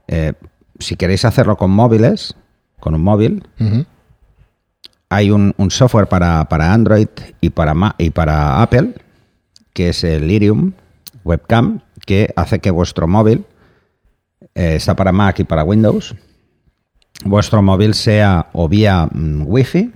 eh, 0.07 0.33
si 0.79 0.95
queréis 0.97 1.23
hacerlo 1.23 1.55
con 1.55 1.71
móviles, 1.71 2.35
con 2.79 2.93
un 2.95 3.01
móvil, 3.01 3.43
hay 5.09 5.31
un, 5.31 5.53
un 5.57 5.71
software 5.71 6.07
para, 6.07 6.43
para 6.49 6.73
Android 6.73 7.07
y 7.39 7.51
para, 7.51 7.73
Ma- 7.73 7.95
y 7.97 8.09
para 8.09 8.61
Apple, 8.61 8.95
que 9.73 9.89
es 9.89 10.03
el 10.03 10.29
Irium 10.29 10.73
Webcam, 11.23 11.81
que 12.05 12.33
hace 12.35 12.59
que 12.59 12.71
vuestro 12.71 13.07
móvil, 13.07 13.45
eh, 14.55 14.75
está 14.75 14.95
para 14.95 15.11
Mac 15.13 15.39
y 15.39 15.43
para 15.45 15.63
Windows, 15.63 16.15
vuestro 17.23 17.61
móvil 17.61 17.93
sea 17.93 18.47
o 18.53 18.67
vía 18.67 19.07
mm, 19.11 19.43
Wi-Fi 19.45 19.91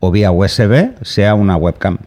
o 0.00 0.10
vía 0.10 0.30
USB, 0.30 0.94
sea 1.02 1.34
una 1.34 1.56
webcam. 1.56 1.98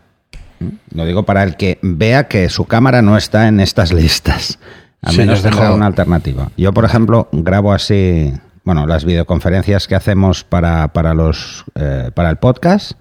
¿Mm? 0.60 0.68
Lo 0.96 1.06
digo 1.06 1.24
para 1.24 1.44
el 1.44 1.56
que 1.56 1.80
vea 1.82 2.28
que 2.28 2.50
su 2.50 2.66
cámara 2.66 3.02
no 3.02 3.18
está 3.18 3.48
en 3.48 3.60
estas 3.60 3.92
listas. 4.02 4.60
Al 5.02 5.14
Sí, 5.14 5.20
menos 5.20 5.42
tendrá 5.42 5.74
una 5.74 5.86
alternativa. 5.86 6.50
Yo, 6.58 6.74
por 6.74 6.86
ejemplo, 6.86 7.30
grabo 7.32 7.72
así, 7.72 8.34
bueno, 8.64 8.88
las 8.88 9.06
videoconferencias 9.06 9.88
que 9.88 9.96
hacemos 9.96 10.44
para, 10.44 10.88
para, 10.90 11.14
los, 11.14 11.66
eh, 11.76 12.12
para 12.14 12.30
el 12.30 12.38
podcast 12.38 12.94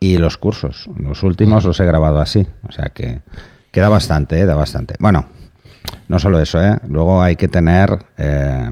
y 0.00 0.18
los 0.18 0.36
cursos. 0.36 0.88
Los 0.98 1.22
últimos 1.22 1.64
los 1.64 1.78
he 1.80 1.84
grabado 1.86 2.20
así. 2.20 2.46
O 2.68 2.72
sea 2.72 2.86
que, 2.86 3.20
que 3.70 3.80
da 3.80 3.88
bastante, 3.88 4.40
eh, 4.40 4.44
da 4.44 4.54
bastante. 4.54 4.96
Bueno, 4.98 5.26
no 6.08 6.18
solo 6.18 6.40
eso, 6.40 6.62
¿eh? 6.62 6.78
Luego 6.88 7.22
hay 7.22 7.36
que 7.36 7.48
tener 7.48 8.04
eh, 8.18 8.70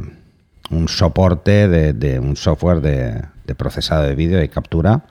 un 0.72 0.88
soporte 0.88 1.68
de, 1.68 1.92
de 1.92 2.18
un 2.18 2.36
software 2.36 2.80
de, 2.80 3.22
de 3.44 3.54
procesado 3.54 4.02
de 4.02 4.14
vídeo 4.14 4.42
y 4.42 4.48
captura. 4.48 5.02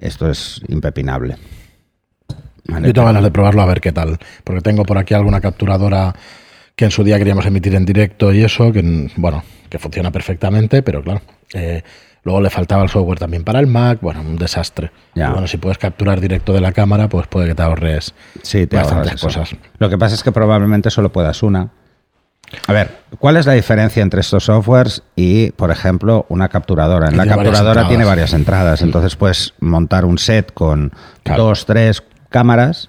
Esto 0.00 0.30
es 0.30 0.62
impepinable. 0.68 1.36
Vale, 2.68 2.86
Yo 2.86 2.92
tengo 2.92 3.06
ganas 3.06 3.22
de 3.22 3.30
probarlo 3.30 3.62
a 3.62 3.66
ver 3.66 3.80
qué 3.80 3.92
tal, 3.92 4.18
porque 4.44 4.60
tengo 4.60 4.84
por 4.84 4.98
aquí 4.98 5.14
alguna 5.14 5.40
capturadora 5.40 6.14
que 6.76 6.84
en 6.84 6.90
su 6.90 7.02
día 7.02 7.18
queríamos 7.18 7.44
emitir 7.46 7.74
en 7.74 7.84
directo 7.84 8.32
y 8.32 8.44
eso, 8.44 8.72
que 8.72 9.10
bueno, 9.16 9.42
que 9.68 9.78
funciona 9.78 10.12
perfectamente, 10.12 10.82
pero 10.82 11.02
claro, 11.02 11.22
eh, 11.54 11.82
luego 12.22 12.40
le 12.40 12.50
faltaba 12.50 12.82
el 12.84 12.88
software 12.88 13.18
también 13.18 13.42
para 13.42 13.58
el 13.58 13.66
Mac, 13.66 13.98
bueno, 14.00 14.20
un 14.20 14.36
desastre. 14.36 14.92
Ya. 15.14 15.30
Bueno, 15.30 15.48
si 15.48 15.56
puedes 15.56 15.78
capturar 15.78 16.20
directo 16.20 16.52
de 16.52 16.60
la 16.60 16.72
cámara, 16.72 17.08
pues 17.08 17.26
puede 17.26 17.48
que 17.48 17.54
te 17.54 17.62
ahorres 17.62 18.14
Sí, 18.42 18.66
te 18.66 18.76
bastantes 18.76 19.20
cosas. 19.20 19.56
Lo 19.78 19.88
que 19.88 19.98
pasa 19.98 20.14
es 20.14 20.22
que 20.22 20.30
probablemente 20.30 20.90
solo 20.90 21.10
puedas 21.10 21.42
una. 21.42 21.70
A 22.66 22.72
ver, 22.72 22.90
¿cuál 23.18 23.36
es 23.36 23.46
la 23.46 23.52
diferencia 23.52 24.02
entre 24.02 24.20
estos 24.20 24.44
softwares 24.44 25.02
y, 25.16 25.50
por 25.52 25.70
ejemplo, 25.70 26.26
una 26.28 26.48
capturadora? 26.48 27.08
En 27.08 27.16
la 27.16 27.24
varias 27.24 27.36
capturadora 27.36 27.88
tiene 27.88 28.04
varias 28.04 28.32
entradas, 28.32 28.82
entonces 28.82 29.16
puedes 29.16 29.54
montar 29.60 30.04
un 30.04 30.18
set 30.18 30.52
con 30.54 30.92
Claro. 31.22 31.44
dos, 31.44 31.66
tres 31.66 32.02
cámaras 32.30 32.88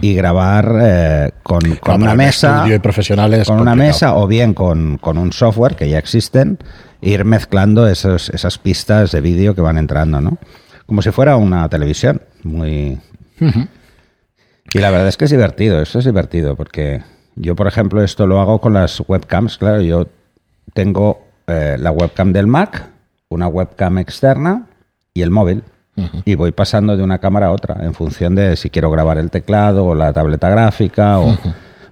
y 0.00 0.14
grabar 0.14 0.78
eh, 0.82 1.30
con, 1.42 1.60
con 1.76 2.02
una 2.02 2.14
mesa, 2.14 2.56
estudio 2.56 2.76
y 2.76 2.78
profesionales 2.80 3.46
con 3.46 3.60
una 3.60 3.76
mesa 3.76 4.16
o 4.16 4.26
bien 4.26 4.52
con, 4.52 4.98
con 4.98 5.16
un 5.16 5.32
software 5.32 5.76
que 5.76 5.88
ya 5.88 5.98
existen, 5.98 6.58
e 7.00 7.10
ir 7.10 7.24
mezclando 7.24 7.86
esos, 7.86 8.30
esas 8.30 8.58
pistas 8.58 9.12
de 9.12 9.20
vídeo 9.20 9.54
que 9.54 9.60
van 9.60 9.78
entrando, 9.78 10.20
¿no? 10.20 10.38
Como 10.86 11.02
si 11.02 11.12
fuera 11.12 11.36
una 11.36 11.68
televisión, 11.68 12.20
muy, 12.42 12.98
y 14.72 14.78
la 14.78 14.90
verdad 14.90 15.08
es 15.08 15.16
que 15.16 15.24
es 15.26 15.30
divertido, 15.30 15.80
esto 15.80 16.00
es 16.00 16.04
divertido, 16.04 16.56
porque 16.56 17.02
yo, 17.36 17.56
por 17.56 17.66
ejemplo, 17.66 18.02
esto 18.02 18.26
lo 18.26 18.40
hago 18.40 18.60
con 18.60 18.74
las 18.74 19.02
webcams, 19.06 19.58
claro, 19.58 19.80
yo 19.80 20.06
tengo 20.72 21.22
eh, 21.46 21.76
la 21.78 21.90
webcam 21.90 22.32
del 22.32 22.46
Mac, 22.46 22.88
una 23.28 23.48
webcam 23.48 23.98
externa 23.98 24.66
y 25.14 25.22
el 25.22 25.30
móvil. 25.30 25.62
Y 26.24 26.34
voy 26.34 26.50
pasando 26.50 26.96
de 26.96 27.02
una 27.02 27.18
cámara 27.18 27.48
a 27.48 27.50
otra 27.50 27.84
en 27.84 27.92
función 27.92 28.34
de 28.34 28.56
si 28.56 28.70
quiero 28.70 28.90
grabar 28.90 29.18
el 29.18 29.30
teclado 29.30 29.84
o 29.84 29.94
la 29.94 30.14
tableta 30.14 30.48
gráfica. 30.48 31.18
O... 31.18 31.36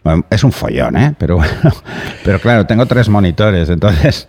Bueno, 0.03 0.25
es 0.31 0.45
un 0.45 0.53
follón, 0.53 0.97
¿eh? 0.97 1.15
Pero 1.19 1.37
bueno, 1.37 1.53
pero 2.25 2.39
claro, 2.39 2.65
tengo 2.65 2.87
tres 2.87 3.11
monitores, 3.11 3.69
entonces 3.69 4.27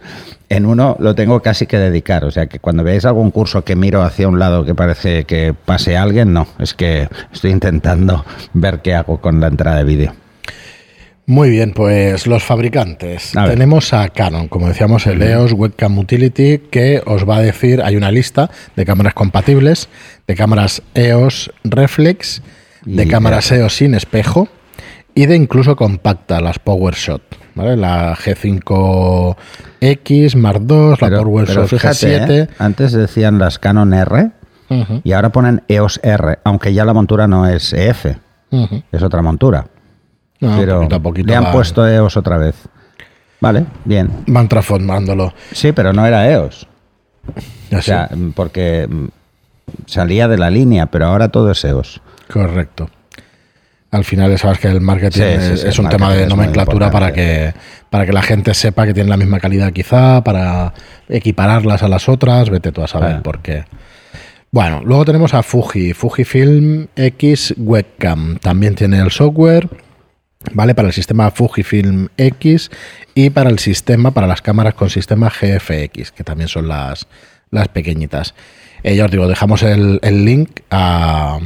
en 0.49 0.65
uno 0.65 0.97
lo 0.99 1.15
tengo 1.15 1.41
casi 1.41 1.65
que 1.65 1.77
dedicar. 1.77 2.25
O 2.25 2.31
sea 2.31 2.47
que 2.47 2.59
cuando 2.59 2.83
veáis 2.83 3.05
algún 3.05 3.31
curso 3.31 3.63
que 3.63 3.77
miro 3.77 4.03
hacia 4.03 4.27
un 4.27 4.39
lado 4.39 4.65
que 4.65 4.75
parece 4.75 5.23
que 5.23 5.53
pase 5.53 5.95
alguien, 5.95 6.33
no, 6.33 6.47
es 6.57 6.73
que 6.73 7.07
estoy 7.31 7.51
intentando 7.51 8.25
ver 8.53 8.81
qué 8.81 8.95
hago 8.95 9.21
con 9.21 9.39
la 9.39 9.47
entrada 9.47 9.77
de 9.77 9.83
vídeo. 9.85 10.13
Muy 11.29 11.49
bien, 11.51 11.71
pues 11.73 12.25
los 12.25 12.43
fabricantes. 12.43 13.37
A. 13.37 13.45
Tenemos 13.45 13.93
a 13.93 14.09
Canon, 14.09 14.47
como 14.47 14.67
decíamos, 14.67 15.05
el 15.05 15.21
EOS 15.21 15.53
Webcam 15.53 15.99
Utility, 15.99 16.57
que 16.71 17.03
os 17.05 17.29
va 17.29 17.37
a 17.37 17.41
decir, 17.41 17.83
hay 17.83 17.95
una 17.95 18.09
lista 18.09 18.49
de 18.75 18.83
cámaras 18.83 19.13
compatibles, 19.13 19.89
de 20.25 20.33
cámaras 20.33 20.81
EOS 20.95 21.51
Reflex, 21.63 22.41
de 22.83 23.03
Y 23.03 23.07
cámaras 23.07 23.51
EOS 23.51 23.75
sin 23.75 23.93
espejo 23.93 24.47
y 25.13 25.27
de 25.27 25.35
incluso 25.35 25.75
compacta, 25.75 26.41
las 26.41 26.57
PowerShot. 26.57 27.21
¿vale? 27.53 27.77
La 27.77 28.15
G5X, 28.15 30.35
Mark 30.35 30.63
II, 30.67 30.95
la 30.99 31.09
PowerShot 31.21 31.55
pero 31.55 31.67
fíjate, 31.67 32.21
G7. 32.21 32.31
¿eh? 32.31 32.47
antes 32.57 32.91
decían 32.91 33.37
las 33.37 33.59
Canon 33.59 33.93
R 33.93 34.31
y 35.03 35.11
ahora 35.11 35.31
ponen 35.31 35.61
EOS 35.67 35.99
R, 36.01 36.39
aunque 36.43 36.73
ya 36.73 36.85
la 36.85 36.95
montura 36.95 37.27
no 37.27 37.47
es 37.47 37.71
EF, 37.71 38.07
es 38.91 39.03
otra 39.03 39.21
montura. 39.21 39.67
No, 40.39 40.57
pero 40.57 40.75
poquito 40.79 40.95
a 40.95 40.99
poquito 40.99 41.27
le 41.27 41.35
han 41.35 41.51
puesto 41.51 41.87
EOS 41.87 42.17
otra 42.17 42.37
vez. 42.37 42.55
Vale, 43.41 43.65
bien. 43.85 44.09
Van 44.27 44.47
transformándolo. 44.47 45.33
Sí, 45.51 45.71
pero 45.71 45.93
no 45.93 46.05
era 46.05 46.29
EOS. 46.29 46.67
O 47.71 47.81
sea, 47.81 48.09
mm, 48.13 48.31
porque 48.31 48.87
mm, 48.89 49.05
salía 49.85 50.27
de 50.27 50.37
la 50.37 50.49
línea, 50.49 50.87
pero 50.87 51.05
ahora 51.07 51.29
todo 51.29 51.51
es 51.51 51.63
EOS. 51.63 52.01
Correcto. 52.31 52.89
Al 53.91 54.03
final, 54.03 54.37
sabes 54.37 54.59
que 54.59 54.67
el 54.67 54.81
marketing 54.81 55.19
Sí, 55.19 55.23
sí, 55.23 55.53
es, 55.53 55.61
sí, 55.61 55.67
es 55.67 55.79
el 55.79 55.85
un 55.85 55.89
tema 55.89 56.13
de 56.13 56.27
nomenclatura 56.27 56.91
para 56.91 57.11
que, 57.11 57.53
para 57.89 58.05
que 58.05 58.13
la 58.13 58.21
gente 58.21 58.53
sepa 58.53 58.85
que 58.85 58.93
tienen 58.93 59.09
la 59.09 59.17
misma 59.17 59.39
calidad, 59.39 59.73
quizá, 59.73 60.23
para 60.23 60.73
equipararlas 61.07 61.81
a 61.81 61.87
las 61.87 62.07
otras. 62.07 62.49
Vete 62.51 62.71
tú 62.71 62.83
a 62.83 62.87
saber 62.87 63.07
Claro. 63.09 63.23
por 63.23 63.39
qué. 63.41 63.65
Bueno, 64.51 64.81
luego 64.83 65.05
tenemos 65.05 65.33
a 65.33 65.41
Fuji, 65.43 65.93
Fujifilm 65.93 66.87
X 66.95 67.55
Webcam. 67.57 68.37
También 68.37 68.75
tiene 68.75 68.99
el 68.99 69.09
software, 69.11 69.67
¿vale? 70.53 70.73
Para 70.73 70.87
el 70.87 70.93
sistema 70.93 71.31
Fujifilm 71.31 72.09
X 72.17 72.71
y 73.13 73.29
para 73.29 73.49
el 73.49 73.59
sistema, 73.59 74.11
para 74.11 74.27
las 74.27 74.41
cámaras 74.41 74.73
con 74.73 74.89
sistema 74.89 75.29
GFX, 75.29 76.11
que 76.11 76.23
también 76.23 76.47
son 76.47 76.67
las, 76.67 77.07
las 77.51 77.67
pequeñitas. 77.67 78.35
Eh, 78.83 78.95
ya 78.95 79.05
os 79.05 79.11
digo, 79.11 79.27
dejamos 79.27 79.63
el, 79.63 79.99
el 80.01 80.23
link 80.23 80.61
a, 80.69 81.39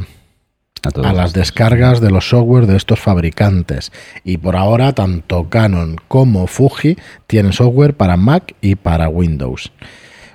A, 0.84 1.08
a 1.08 1.12
las 1.12 1.32
descargas 1.32 2.00
de 2.00 2.10
los 2.10 2.28
software 2.28 2.66
de 2.66 2.76
estos 2.76 3.00
fabricantes. 3.00 3.90
Y 4.22 4.36
por 4.36 4.54
ahora, 4.54 4.92
tanto 4.92 5.48
Canon 5.48 5.96
como 6.06 6.46
Fuji 6.46 6.96
tienen 7.26 7.52
software 7.52 7.94
para 7.94 8.16
Mac 8.16 8.54
y 8.60 8.76
para 8.76 9.08
Windows. 9.08 9.72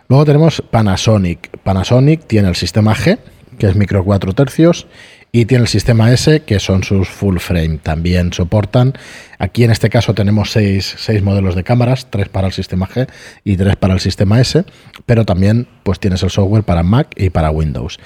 Luego 0.09 0.25
tenemos 0.25 0.61
Panasonic. 0.69 1.49
Panasonic 1.59 2.25
tiene 2.25 2.49
el 2.49 2.55
sistema 2.55 2.93
G, 2.95 3.19
que 3.57 3.67
es 3.67 3.75
micro 3.75 4.03
4 4.03 4.33
tercios, 4.33 4.87
y 5.31 5.45
tiene 5.45 5.63
el 5.63 5.67
sistema 5.67 6.11
S, 6.11 6.41
que 6.41 6.59
son 6.59 6.83
sus 6.83 7.07
full 7.07 7.37
frame. 7.37 7.77
También 7.77 8.33
soportan. 8.33 8.93
Aquí 9.37 9.63
en 9.63 9.71
este 9.71 9.89
caso 9.89 10.13
tenemos 10.13 10.51
seis, 10.51 10.95
seis 10.97 11.21
modelos 11.21 11.55
de 11.55 11.63
cámaras, 11.63 12.07
tres 12.09 12.29
para 12.29 12.47
el 12.47 12.53
sistema 12.53 12.87
G 12.87 13.07
y 13.43 13.57
tres 13.57 13.75
para 13.75 13.93
el 13.93 13.99
sistema 13.99 14.41
S, 14.41 14.65
pero 15.05 15.25
también 15.25 15.67
pues 15.83 15.99
tienes 15.99 16.23
el 16.23 16.31
software 16.31 16.63
para 16.63 16.83
Mac 16.83 17.09
y 17.15 17.29
para 17.29 17.51
Windows. 17.51 17.99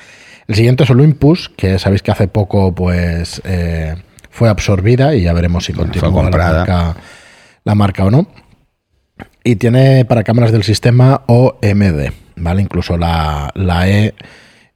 El 0.47 0.55
siguiente 0.55 0.83
es 0.83 0.89
Olympus, 0.89 1.49
que 1.55 1.79
sabéis 1.79 2.01
que 2.01 2.11
hace 2.11 2.27
poco 2.27 2.75
pues 2.75 3.41
eh, 3.45 3.95
fue 4.29 4.49
absorbida 4.49 5.15
y 5.15 5.21
ya 5.21 5.31
veremos 5.31 5.63
si 5.65 5.73
continúa 5.73 6.23
la 6.23 6.37
marca, 6.37 6.95
la 7.63 7.75
marca 7.75 8.03
o 8.03 8.11
no. 8.11 8.27
Y 9.45 9.55
tiene 9.55 10.03
para 10.05 10.23
cámaras 10.23 10.51
del 10.51 10.63
sistema 10.63 11.21
OMD, 11.27 12.11
¿vale? 12.35 12.61
Incluso 12.61 12.97
la, 12.97 13.49
la 13.55 13.89
E 13.89 14.13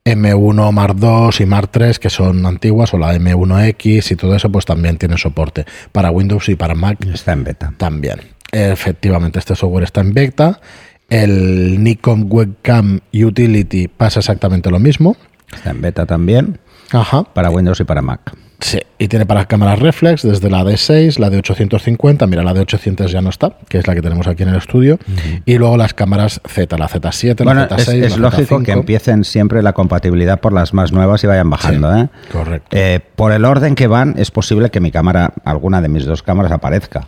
M1 0.08 0.72
Mark 0.72 0.96
II 1.02 1.44
y 1.44 1.46
Mark 1.46 1.72
III, 1.74 1.94
que 2.00 2.10
son 2.10 2.46
antiguas, 2.46 2.94
o 2.94 2.98
la 2.98 3.14
M1X 3.16 4.12
y 4.12 4.16
todo 4.16 4.36
eso, 4.36 4.50
pues 4.52 4.66
también 4.66 4.98
tiene 4.98 5.18
soporte 5.18 5.66
para 5.92 6.12
Windows 6.12 6.48
y 6.50 6.56
para 6.56 6.76
Mac 6.76 7.06
Está 7.06 7.34
en 7.34 7.44
beta. 7.44 7.74
también. 7.78 8.22
Efectivamente, 8.52 9.40
este 9.40 9.56
software 9.56 9.84
está 9.84 10.02
en 10.02 10.14
beta 10.14 10.62
El 11.10 11.84
Nikon 11.84 12.28
Webcam 12.30 13.02
Utility 13.14 13.88
pasa 13.90 14.20
exactamente 14.20 14.70
lo 14.72 14.80
mismo. 14.80 15.18
Está 15.54 15.72
en 15.72 15.82
beta 15.82 16.06
también. 16.06 16.60
Ajá. 16.92 17.24
Para 17.24 17.50
Windows 17.50 17.80
y 17.82 17.84
para 17.84 18.02
Mac. 18.02 18.34
Sí, 18.60 18.80
y 18.98 19.08
tiene 19.08 19.28
para 19.28 19.46
cámaras 19.46 19.78
reflex 19.78 20.24
desde 20.24 20.50
la 20.50 20.64
D6, 20.64 21.20
la 21.20 21.30
de 21.30 21.38
850, 21.38 22.26
mira, 22.26 22.44
la 22.44 22.56
de 22.56 22.62
800 22.62 23.12
ya 23.12 23.22
no 23.22 23.30
está, 23.30 23.54
que 23.70 23.78
es 23.78 23.86
la 23.86 23.94
que 23.94 24.02
tenemos 24.02 24.26
aquí 24.26 24.42
en 24.44 24.50
el 24.50 24.56
estudio, 24.56 24.98
y 25.46 25.60
luego 25.60 25.78
las 25.78 25.94
cámaras 25.94 26.42
Z, 26.48 26.76
la 26.76 26.90
Z7, 26.90 27.44
Bueno, 27.44 27.68
la 27.70 27.76
es, 27.76 27.88
Z6, 27.88 28.04
es 28.04 28.12
la 28.18 28.30
lógico 28.30 28.60
Z5. 28.60 28.64
que 28.66 28.72
empiecen 28.72 29.24
siempre 29.26 29.62
la 29.62 29.74
compatibilidad 29.74 30.40
por 30.40 30.54
las 30.54 30.74
más 30.74 30.92
nuevas 30.92 31.24
y 31.24 31.28
vayan 31.28 31.52
bajando. 31.52 31.94
Sí, 31.94 32.00
¿eh? 32.02 32.10
correcto. 32.32 32.68
Eh, 32.76 33.00
por 33.16 33.32
el 33.32 33.46
orden 33.46 33.76
que 33.76 33.86
van, 33.86 34.16
es 34.18 34.32
posible 34.32 34.72
que 34.72 34.80
mi 34.80 34.90
cámara, 34.92 35.34
alguna 35.46 35.80
de 35.80 35.90
mis 35.90 36.06
dos 36.06 36.24
cámaras, 36.24 36.52
aparezca. 36.52 37.08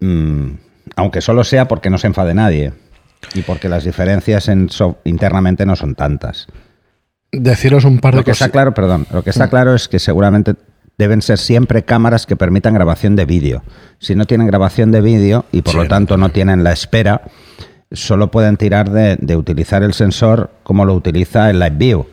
Mm, 0.00 0.50
aunque 0.96 1.20
solo 1.20 1.42
sea 1.44 1.66
porque 1.66 1.90
no 1.90 1.98
se 1.98 2.06
enfade 2.06 2.32
nadie 2.34 2.72
y 3.34 3.42
porque 3.42 3.68
las 3.68 3.84
diferencias 3.84 4.48
en 4.48 4.68
so- 4.70 4.98
internamente 5.04 5.66
no 5.66 5.74
son 5.76 5.94
tantas. 5.96 6.46
Deciros 7.40 7.84
un 7.84 7.98
par 7.98 8.14
de 8.14 8.20
Lo 8.20 8.24
que 8.24 8.30
está 8.32 8.44
cosas. 8.46 8.52
claro, 8.52 8.74
perdón, 8.74 9.06
lo 9.12 9.22
que 9.22 9.30
Mm. 9.30 9.32
está 9.32 9.48
claro 9.48 9.74
es 9.74 9.88
que 9.88 9.98
seguramente 9.98 10.54
deben 10.98 11.22
ser 11.22 11.38
siempre 11.38 11.82
cámaras 11.84 12.26
que 12.26 12.36
permitan 12.36 12.74
grabación 12.74 13.16
de 13.16 13.24
vídeo. 13.24 13.62
Si 13.98 14.14
no 14.14 14.26
tienen 14.26 14.46
grabación 14.46 14.92
de 14.92 15.00
vídeo 15.00 15.44
y 15.52 15.62
por 15.62 15.72
Sí, 15.72 15.78
lo 15.78 15.88
tanto 15.88 16.16
no 16.16 16.28
tienen 16.30 16.62
la 16.62 16.72
espera, 16.72 17.22
solo 17.90 18.30
pueden 18.30 18.56
tirar 18.56 18.90
de, 18.90 19.16
de 19.20 19.36
utilizar 19.36 19.82
el 19.82 19.92
sensor 19.94 20.50
como 20.62 20.84
lo 20.84 20.94
utiliza 20.94 21.50
el 21.50 21.58
Live 21.58 21.76
View, 21.76 22.06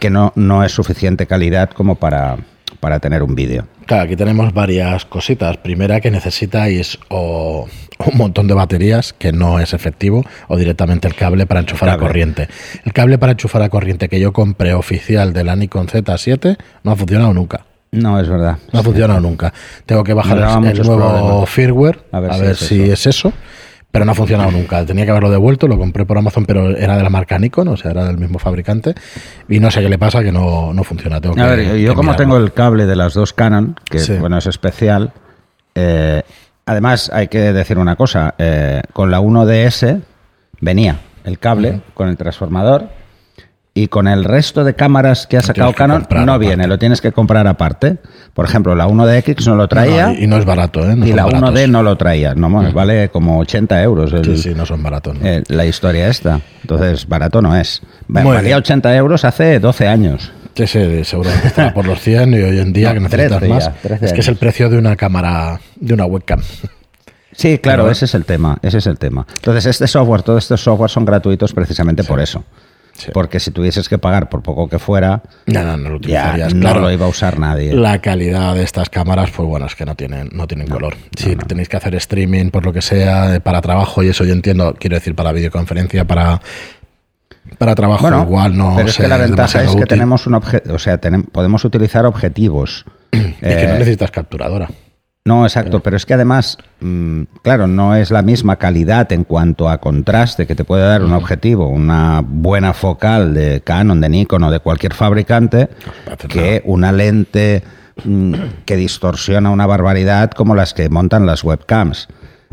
que 0.00 0.10
no, 0.10 0.32
no 0.36 0.64
es 0.64 0.72
suficiente 0.72 1.26
calidad 1.26 1.70
como 1.70 1.94
para, 1.96 2.36
para 2.84 3.00
tener 3.00 3.22
un 3.22 3.34
vídeo. 3.34 3.66
Claro, 3.86 4.02
aquí 4.02 4.14
tenemos 4.14 4.52
varias 4.52 5.06
cositas. 5.06 5.56
Primera 5.56 6.02
que 6.02 6.10
necesitáis 6.10 6.98
o 7.08 7.66
un 8.06 8.18
montón 8.18 8.46
de 8.46 8.52
baterías, 8.52 9.14
que 9.14 9.32
no 9.32 9.58
es 9.58 9.72
efectivo, 9.72 10.22
o 10.48 10.58
directamente 10.58 11.08
el 11.08 11.14
cable 11.14 11.46
para 11.46 11.60
enchufar 11.60 11.88
a 11.88 11.92
cable. 11.92 12.06
corriente. 12.08 12.48
El 12.84 12.92
cable 12.92 13.16
para 13.16 13.32
enchufar 13.32 13.62
a 13.62 13.70
corriente 13.70 14.10
que 14.10 14.20
yo 14.20 14.34
compré 14.34 14.74
oficial 14.74 15.32
de 15.32 15.44
la 15.44 15.56
Nikon 15.56 15.86
Z7 15.86 16.58
no 16.82 16.90
ha 16.92 16.96
funcionado 16.96 17.32
nunca. 17.32 17.64
No, 17.90 18.20
es 18.20 18.28
verdad. 18.28 18.58
No 18.70 18.80
ha 18.80 18.82
funcionado 18.82 19.18
nunca. 19.20 19.54
Tengo 19.86 20.04
que 20.04 20.12
bajar 20.12 20.36
el, 20.36 20.78
el 20.78 20.82
nuevo 20.86 21.46
firmware 21.46 22.00
A 22.12 22.18
a 22.18 22.20
ver 22.20 22.30
ver, 22.38 22.56
si 22.56 22.64
es 22.64 22.68
si, 22.68 22.82
eso. 22.82 22.92
es 22.92 23.06
eso. 23.06 23.32
Pero 23.94 24.04
no 24.04 24.10
ha 24.10 24.14
funcionado 24.16 24.50
nunca. 24.50 24.84
Tenía 24.84 25.04
que 25.04 25.12
haberlo 25.12 25.30
devuelto, 25.30 25.68
lo 25.68 25.78
compré 25.78 26.04
por 26.04 26.18
Amazon, 26.18 26.44
pero 26.46 26.76
era 26.76 26.96
de 26.96 27.02
la 27.04 27.10
marca 27.10 27.38
Nikon, 27.38 27.68
o 27.68 27.76
sea, 27.76 27.92
era 27.92 28.04
del 28.04 28.18
mismo 28.18 28.40
fabricante. 28.40 28.92
Y 29.48 29.60
no 29.60 29.70
sé 29.70 29.82
qué 29.82 29.88
le 29.88 29.98
pasa, 29.98 30.20
que 30.24 30.32
no, 30.32 30.72
no 30.74 30.82
funciona. 30.82 31.20
Tengo 31.20 31.34
A 31.34 31.36
que- 31.50 31.56
ver, 31.56 31.70
que 31.70 31.80
yo 31.80 31.94
como 31.94 32.10
mirarlo. 32.10 32.24
tengo 32.24 32.36
el 32.38 32.52
cable 32.52 32.86
de 32.86 32.96
las 32.96 33.14
dos 33.14 33.32
Canon, 33.32 33.76
que 33.88 34.00
Sí. 34.00 34.14
bueno, 34.14 34.36
es 34.36 34.46
especial, 34.46 35.12
eh, 35.76 36.22
además 36.66 37.08
hay 37.14 37.28
que 37.28 37.52
decir 37.52 37.78
una 37.78 37.94
cosa, 37.94 38.34
eh, 38.36 38.82
con 38.92 39.12
la 39.12 39.20
1DS 39.20 40.00
venía 40.60 40.98
el 41.24 41.38
cable 41.38 41.80
con 41.94 42.08
el 42.08 42.16
transformador 42.16 42.88
y 43.76 43.88
con 43.88 44.06
el 44.06 44.22
resto 44.22 44.62
de 44.62 44.74
cámaras 44.74 45.26
que 45.26 45.36
ha 45.36 45.42
sacado 45.42 45.72
que 45.72 45.76
Canon 45.78 46.06
no 46.10 46.22
aparte. 46.22 46.38
viene, 46.46 46.68
lo 46.68 46.78
tienes 46.78 47.00
que 47.00 47.10
comprar 47.10 47.46
aparte. 47.48 47.96
Por 48.32 48.44
ejemplo, 48.44 48.74
la 48.76 48.86
1DX 48.86 49.46
no 49.46 49.56
lo 49.56 49.66
traía 49.66 50.06
No, 50.08 50.14
y, 50.14 50.26
no 50.28 50.36
es 50.38 50.44
barato, 50.44 50.88
¿eh? 50.88 50.94
No 50.94 51.04
y 51.06 51.12
la 51.12 51.24
baratos. 51.24 51.50
1D 51.50 51.68
no 51.68 51.82
lo 51.82 51.96
traía. 51.96 52.34
No, 52.34 52.48
bueno, 52.48 52.72
vale 52.72 53.08
como 53.08 53.38
80 53.40 53.82
euros 53.82 54.12
el- 54.12 54.24
Sí, 54.24 54.38
sí, 54.38 54.54
no 54.54 54.64
son 54.64 54.80
baratos. 54.82 55.18
¿no? 55.18 55.26
eh, 55.26 55.42
la 55.48 55.66
historia 55.66 56.08
esta. 56.08 56.40
Entonces, 56.62 57.08
barato 57.08 57.42
no 57.42 57.56
es. 57.56 57.82
Valía 58.06 58.40
bien. 58.42 58.54
80 58.58 58.94
euros 58.96 59.24
hace 59.24 59.58
12 59.58 59.88
años. 59.88 60.30
Sí, 60.54 60.68
sí, 60.68 61.04
seguramente 61.04 61.48
estará 61.48 61.74
por 61.74 61.84
los 61.84 61.98
100 62.00 62.32
y 62.32 62.36
hoy 62.42 62.60
en 62.60 62.72
día 62.72 62.92
que 62.94 63.00
necesitas 63.00 63.38
13 63.40 63.48
más. 63.52 63.64
ya, 63.64 63.72
13 63.72 64.06
es 64.06 64.12
que 64.12 64.20
es 64.20 64.28
el 64.28 64.36
precio 64.36 64.70
de 64.70 64.78
una 64.78 64.94
cámara, 64.94 65.58
de 65.74 65.94
una 65.94 66.04
webcam. 66.06 66.40
Sí, 67.32 67.58
claro, 67.58 67.90
ese 67.90 68.04
es 68.04 68.14
el 68.14 68.24
tema, 68.24 68.58
ese 68.62 68.78
es 68.78 68.86
el 68.86 68.96
tema. 68.98 69.26
Entonces, 69.34 69.66
este 69.66 69.88
software, 69.88 70.22
todos 70.22 70.44
estos 70.44 70.60
software 70.62 70.88
son 70.90 71.04
gratuitos 71.04 71.52
precisamente 71.52 72.04
por 72.04 72.20
eso. 72.20 72.44
Sí. 72.96 73.10
Porque 73.12 73.40
si 73.40 73.50
tuvieses 73.50 73.88
que 73.88 73.98
pagar 73.98 74.28
por 74.28 74.42
poco 74.42 74.68
que 74.68 74.78
fuera, 74.78 75.22
No, 75.46 75.62
no, 75.64 75.76
no 75.76 75.90
lo 75.90 75.94
ya 75.96 75.96
utilizarías. 75.96 76.54
no 76.54 76.60
claro. 76.60 76.80
lo 76.80 76.92
iba 76.92 77.06
a 77.06 77.08
usar 77.08 77.38
nadie. 77.40 77.74
La 77.74 78.00
calidad 78.00 78.54
de 78.54 78.62
estas 78.62 78.88
cámaras, 78.88 79.30
pues 79.34 79.48
bueno, 79.48 79.66
es 79.66 79.74
que 79.74 79.84
no 79.84 79.94
tienen, 79.96 80.28
no 80.32 80.46
tienen 80.46 80.68
color. 80.68 80.94
Si 81.16 81.34
tenéis 81.34 81.68
que 81.68 81.76
hacer 81.76 81.94
streaming 81.96 82.50
por 82.50 82.64
lo 82.64 82.72
que 82.72 82.82
sea, 82.82 83.34
eh, 83.34 83.40
para 83.40 83.60
trabajo 83.60 84.02
y 84.04 84.08
eso 84.08 84.24
yo 84.24 84.32
entiendo, 84.32 84.76
quiero 84.78 84.94
decir, 84.94 85.14
para 85.16 85.32
videoconferencia, 85.32 86.04
para, 86.04 86.40
para 87.58 87.74
trabajo 87.74 88.02
Bueno, 88.02 88.22
igual 88.22 88.56
no 88.56 88.74
pero 88.76 88.88
es 88.88 88.96
que 88.96 89.08
la 89.08 89.16
ventaja 89.16 89.62
es 89.64 89.74
que 89.74 89.86
tenemos 89.86 90.26
un 90.26 90.34
objeto, 90.34 90.74
o 90.74 90.78
sea, 90.78 90.98
podemos 91.32 91.64
utilizar 91.64 92.06
objetivos. 92.06 92.84
Y 93.12 93.18
que 93.18 93.66
no 93.66 93.74
Eh, 93.74 93.78
necesitas 93.78 94.10
capturadora. 94.10 94.68
No, 95.26 95.46
exacto, 95.46 95.80
pero 95.80 95.96
es 95.96 96.04
que 96.04 96.12
además, 96.12 96.58
mm, 96.80 97.22
claro, 97.40 97.66
no 97.66 97.96
es 97.96 98.10
la 98.10 98.20
misma 98.20 98.56
calidad 98.56 99.10
en 99.10 99.24
cuanto 99.24 99.70
a 99.70 99.78
contraste 99.78 100.46
que 100.46 100.54
te 100.54 100.64
puede 100.64 100.82
dar 100.82 101.02
un 101.02 101.14
objetivo, 101.14 101.68
una 101.68 102.20
buena 102.22 102.74
focal 102.74 103.32
de 103.32 103.62
Canon, 103.62 104.02
de 104.02 104.10
Nikon 104.10 104.42
o 104.42 104.50
de 104.50 104.60
cualquier 104.60 104.92
fabricante, 104.92 105.70
que 106.28 106.60
una 106.66 106.92
lente 106.92 107.62
mm, 108.04 108.34
que 108.66 108.76
distorsiona 108.76 109.48
una 109.48 109.64
barbaridad 109.64 110.30
como 110.32 110.54
las 110.54 110.74
que 110.74 110.90
montan 110.90 111.24
las 111.24 111.42
webcams. 111.42 112.06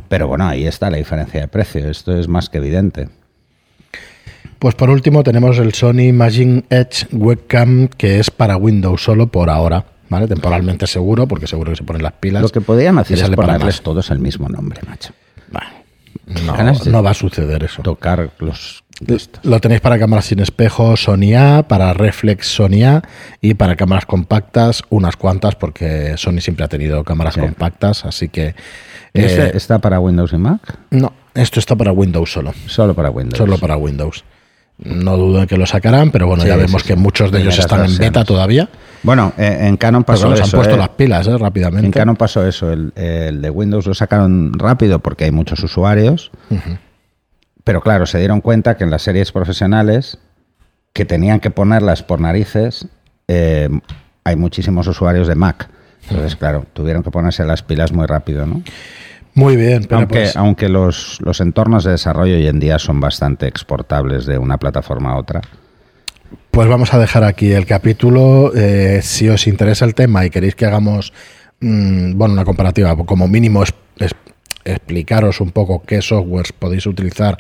Pero 0.07 0.29
bueno, 0.29 0.47
ahí 0.47 0.65
está 0.65 0.89
la 0.89 0.95
diferencia 0.95 1.41
de 1.41 1.49
precio, 1.49 1.89
esto 1.89 2.15
es 2.15 2.29
más 2.29 2.47
que 2.47 2.60
evidente. 2.60 3.10
Pues 4.60 4.75
por 4.75 4.89
último 4.89 5.23
tenemos 5.23 5.57
el 5.57 5.73
Sony 5.73 6.03
Imagine 6.03 6.63
Edge 6.69 7.05
Webcam 7.12 7.89
que 7.89 8.21
es 8.21 8.31
para 8.31 8.55
Windows 8.55 9.03
solo 9.03 9.27
por 9.27 9.49
ahora, 9.49 9.84
¿vale? 10.12 10.28
Temporalmente 10.28 10.86
seguro, 10.86 11.26
porque 11.28 11.47
seguro 11.47 11.71
que 11.71 11.78
se 11.78 11.84
ponen 11.84 12.04
las 12.04 12.12
pilas. 12.13 12.43
Lo 12.43 12.50
que 12.50 12.62
podrían 12.62 13.00
hacer 13.00 13.17
es 13.17 13.30
ponerles 13.32 13.82
todos 13.82 14.12
el 14.12 14.19
mismo 14.19 14.47
nombre, 14.50 14.82
macho. 14.88 15.13
No, 16.45 16.56
no 16.91 17.04
va 17.04 17.12
a 17.12 17.13
suceder 17.13 17.63
eso. 17.63 17.82
Tocar 17.82 18.30
los... 18.39 18.84
Lo 19.43 19.60
tenéis 19.60 19.82
para 19.82 19.97
cámaras 19.97 20.26
sin 20.26 20.39
espejo 20.39 20.95
Sony 20.95 21.34
A, 21.36 21.63
para 21.67 21.91
reflex 21.93 22.47
Sony 22.47 22.84
A 22.86 23.02
y 23.41 23.56
para 23.56 23.76
cámaras 23.76 24.06
compactas 24.06 24.84
unas 24.89 25.15
cuantas 25.15 25.56
porque 25.56 26.13
Sony 26.17 26.39
siempre 26.39 26.63
ha 26.65 26.67
tenido 26.67 27.04
cámaras 27.04 27.34
Sí. 27.34 27.39
compactas, 27.39 28.06
así 28.06 28.30
que 28.30 28.54
¿Y 29.13 29.21
este 29.21 29.47
eh, 29.47 29.52
¿Está 29.56 29.80
para 29.80 30.00
Windows 30.00 30.32
y 30.34 30.38
Mac? 30.38 30.78
no, 30.91 31.12
esto 31.34 31.60
está 31.60 31.76
para 31.76 31.91
Windows 31.91 32.32
solo, 32.32 32.54
Solo 32.67 32.93
para 32.93 33.10
Windows. 33.10 33.38
solo 33.39 33.58
para 33.58 33.76
Windows. 33.76 34.24
No 34.78 35.17
dudo 35.17 35.41
en 35.41 35.47
que 35.47 35.58
lo 35.58 35.65
sacarán, 35.65 36.12
pero 36.12 36.28
bueno, 36.28 36.43
Sí, 36.43 36.50
ya 36.50 36.56
vemos 36.56 36.84
sí. 36.84 36.89
que 36.89 36.95
muchos 36.95 37.32
de 37.32 37.41
ellos 37.41 37.58
están 37.58 37.86
en 37.86 37.97
beta 37.97 38.24
todavía. 38.24 38.69
Bueno, 39.03 39.33
eh, 39.37 39.57
en 39.61 39.77
Canon 39.77 40.03
Pero 40.03 40.13
pasó 40.15 40.27
bueno, 40.27 40.37
se 40.37 40.43
han 40.43 40.47
eso. 40.47 40.57
puesto 40.57 40.75
eh. 40.75 40.77
las 40.77 40.89
pilas 40.89 41.27
eh, 41.27 41.37
rápidamente. 41.37 41.85
En 41.85 41.91
Canon 41.91 42.15
pasó 42.15 42.45
eso. 42.45 42.71
El, 42.71 42.93
el 42.95 43.41
de 43.41 43.49
Windows 43.49 43.87
lo 43.87 43.93
sacaron 43.93 44.53
rápido 44.57 44.99
porque 44.99 45.25
hay 45.25 45.31
muchos 45.31 45.63
usuarios. 45.63 46.31
Pero 47.63 47.81
claro, 47.81 48.05
se 48.05 48.19
dieron 48.19 48.41
cuenta 48.41 48.75
que 48.77 48.83
en 48.83 48.91
las 48.91 49.01
series 49.03 49.31
profesionales, 49.31 50.17
que 50.93 51.05
tenían 51.05 51.39
que 51.39 51.51
ponerlas 51.51 52.03
por 52.03 52.19
narices, 52.19 52.87
eh, 53.27 53.69
hay 54.23 54.35
muchísimos 54.35 54.87
usuarios 54.87 55.27
de 55.27 55.35
Mac. 55.35 55.69
Entonces, 56.09 56.35
claro, 56.35 56.65
tuvieron 56.73 57.03
que 57.03 57.11
ponerse 57.11 57.45
las 57.45 57.61
pilas 57.63 57.91
muy 57.93 58.05
rápido, 58.07 58.45
¿no? 58.45 58.63
Muy 59.33 59.55
bien, 59.55 59.85
pero 59.87 59.99
Aunque, 59.99 60.13
pues, 60.15 60.35
aunque 60.35 60.67
los, 60.67 61.19
los 61.21 61.39
entornos 61.39 61.83
de 61.85 61.91
desarrollo 61.91 62.35
hoy 62.35 62.47
en 62.47 62.59
día 62.59 62.79
son 62.79 62.99
bastante 62.99 63.47
exportables 63.47 64.25
de 64.25 64.37
una 64.37 64.57
plataforma 64.57 65.11
a 65.11 65.17
otra. 65.17 65.41
Pues 66.52 66.67
vamos 66.67 66.94
a 66.94 67.00
dejar 67.00 67.24
aquí 67.24 67.52
el 67.52 67.65
capítulo. 67.65 68.52
Eh, 68.56 69.00
si 69.02 69.30
os 69.30 69.48
interesa 69.48 69.86
el 69.86 69.96
tema 69.96 70.26
y 70.26 70.30
queréis 70.30 70.56
que 70.56 70.65
hagamos, 70.65 71.13
mm, 71.62 72.17
bueno, 72.17 72.34
una 72.34 72.46
comparativa, 72.46 72.96
como 72.98 73.28
mínimo 73.28 73.63
es- 73.63 73.74
es- 74.00 74.15
explicaros 74.65 75.41
un 75.41 75.52
poco 75.52 75.82
qué 75.84 76.02
softwares 76.02 76.52
podéis 76.52 76.86
utilizar 76.86 77.38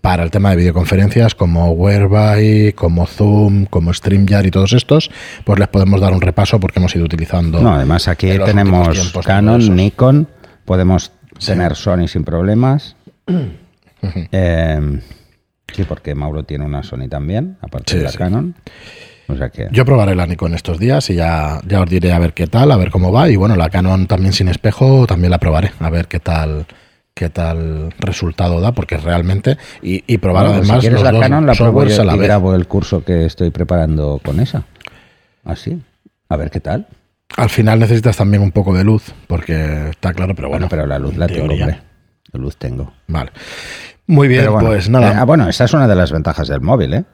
para 0.00 0.22
el 0.22 0.30
tema 0.30 0.50
de 0.50 0.56
videoconferencias, 0.56 1.34
como 1.34 1.72
Whereby, 1.72 2.72
como 2.74 3.06
Zoom, 3.06 3.64
como 3.66 3.92
StreamYard 3.92 4.46
y 4.46 4.50
todos 4.50 4.72
estos, 4.74 5.10
pues 5.44 5.58
les 5.58 5.68
podemos 5.68 6.00
dar 6.00 6.12
un 6.12 6.20
repaso 6.20 6.60
porque 6.60 6.78
hemos 6.78 6.94
ido 6.94 7.04
utilizando. 7.06 7.60
No, 7.60 7.74
además 7.74 8.06
aquí 8.08 8.28
tenemos 8.44 8.88
Canon. 9.26 9.76
Nikon, 9.76 10.28
podemos 10.64 11.10
tener 11.44 11.74
Sony 11.74 12.06
sin 12.06 12.22
problemas. 12.24 12.96
Eh, 14.32 15.00
sí, 15.72 15.84
porque 15.84 16.14
Mauro 16.14 16.42
tiene 16.44 16.64
una 16.64 16.82
Sony 16.82 17.08
también, 17.08 17.56
aparte 17.60 17.92
Sí, 17.92 17.98
de 17.98 18.04
la 18.04 18.10
sí. 18.10 18.18
Canon. 18.18 18.54
O 19.26 19.36
sea 19.36 19.48
que... 19.48 19.68
Yo 19.72 19.84
probaré 19.86 20.14
la 20.14 20.26
Nikon 20.26 20.54
estos 20.54 20.78
días 20.78 21.08
y 21.10 21.14
ya, 21.14 21.60
ya 21.66 21.80
os 21.80 21.88
diré 21.88 22.12
a 22.12 22.18
ver 22.18 22.34
qué 22.34 22.46
tal, 22.46 22.70
a 22.72 22.76
ver 22.76 22.90
cómo 22.90 23.10
va. 23.10 23.28
Y 23.30 23.36
bueno, 23.36 23.56
la 23.56 23.70
Canon 23.70 24.06
también 24.06 24.32
sin 24.34 24.48
espejo 24.48 25.06
también 25.06 25.30
la 25.30 25.38
probaré, 25.38 25.72
a 25.80 25.88
ver 25.90 26.08
qué 26.08 26.20
tal 26.20 26.66
qué 27.14 27.30
tal 27.30 27.94
resultado 28.00 28.60
da, 28.60 28.72
porque 28.72 28.96
realmente... 28.96 29.56
Y, 29.80 30.02
y 30.12 30.18
probar 30.18 30.46
Bueno, 30.46 30.58
además 30.58 30.76
si 30.78 30.80
quieres 30.88 31.00
los 31.00 31.12
la 31.12 31.20
Canon, 31.20 31.46
la 31.46 31.52
pruebo 31.54 31.80
a 31.82 31.84
la 31.86 32.14
y 32.16 32.18
vez. 32.18 32.26
grabo 32.26 32.54
el 32.56 32.66
curso 32.66 33.04
que 33.04 33.24
estoy 33.24 33.50
preparando 33.50 34.20
con 34.24 34.40
esa. 34.40 34.64
Así. 35.44 35.80
A 36.28 36.36
ver 36.36 36.50
qué 36.50 36.58
tal. 36.58 36.88
Al 37.36 37.50
final 37.50 37.78
necesitas 37.78 38.16
también 38.16 38.42
un 38.42 38.50
poco 38.50 38.74
de 38.74 38.82
luz, 38.82 39.12
porque 39.28 39.90
está 39.90 40.12
claro, 40.12 40.34
pero 40.34 40.48
bueno. 40.48 40.66
Bueno, 40.66 40.70
pero 40.70 40.86
la 40.86 40.98
luz 40.98 41.16
la 41.16 41.28
tengo, 41.28 41.46
teoría. 41.46 41.64
hombre. 41.66 41.80
La 42.32 42.40
luz 42.40 42.56
tengo. 42.56 42.92
Vale. 43.06 43.30
Muy 44.06 44.28
bien, 44.28 44.50
bueno, 44.52 44.68
pues 44.68 44.88
nada. 44.88 45.12
eh, 45.12 45.16
ah, 45.18 45.24
bueno, 45.24 45.48
esa 45.48 45.64
es 45.64 45.72
una 45.72 45.88
de 45.88 45.94
las 45.94 46.12
ventajas 46.12 46.48
del 46.48 46.60
móvil, 46.60 46.94
¿eh? 46.94 47.04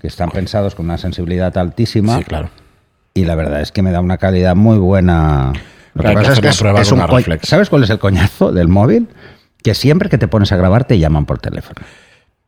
Que 0.00 0.06
están 0.06 0.30
pensados 0.30 0.74
con 0.74 0.86
una 0.86 0.96
sensibilidad 0.98 1.56
altísima. 1.58 2.16
sí, 2.18 2.24
claro. 2.24 2.48
y 3.12 3.24
la 3.24 3.34
verdad 3.34 3.60
es 3.60 3.70
que 3.72 3.82
me 3.82 3.90
da 3.92 4.00
una 4.00 4.16
calidad 4.18 4.56
muy 4.56 4.78
buena. 4.78 5.52
Lo 5.94 6.02
Pero 6.02 6.20
que 6.20 6.26
la 6.28 6.50
es, 6.50 6.58
prueba 6.58 6.80
es 6.80 6.92
un 6.92 7.00
co- 7.00 7.06
reflex. 7.18 7.48
¿Sabes 7.48 7.68
cuál 7.68 7.82
es 7.84 7.90
el 7.90 7.98
coñazo 7.98 8.52
del 8.52 8.68
móvil? 8.68 9.08
que 9.62 9.74
siempre 9.74 10.08
que 10.08 10.16
te 10.16 10.26
pones 10.26 10.52
a 10.52 10.56
grabar 10.56 10.84
te 10.84 10.98
llaman 10.98 11.26
por 11.26 11.38
teléfono. 11.38 11.82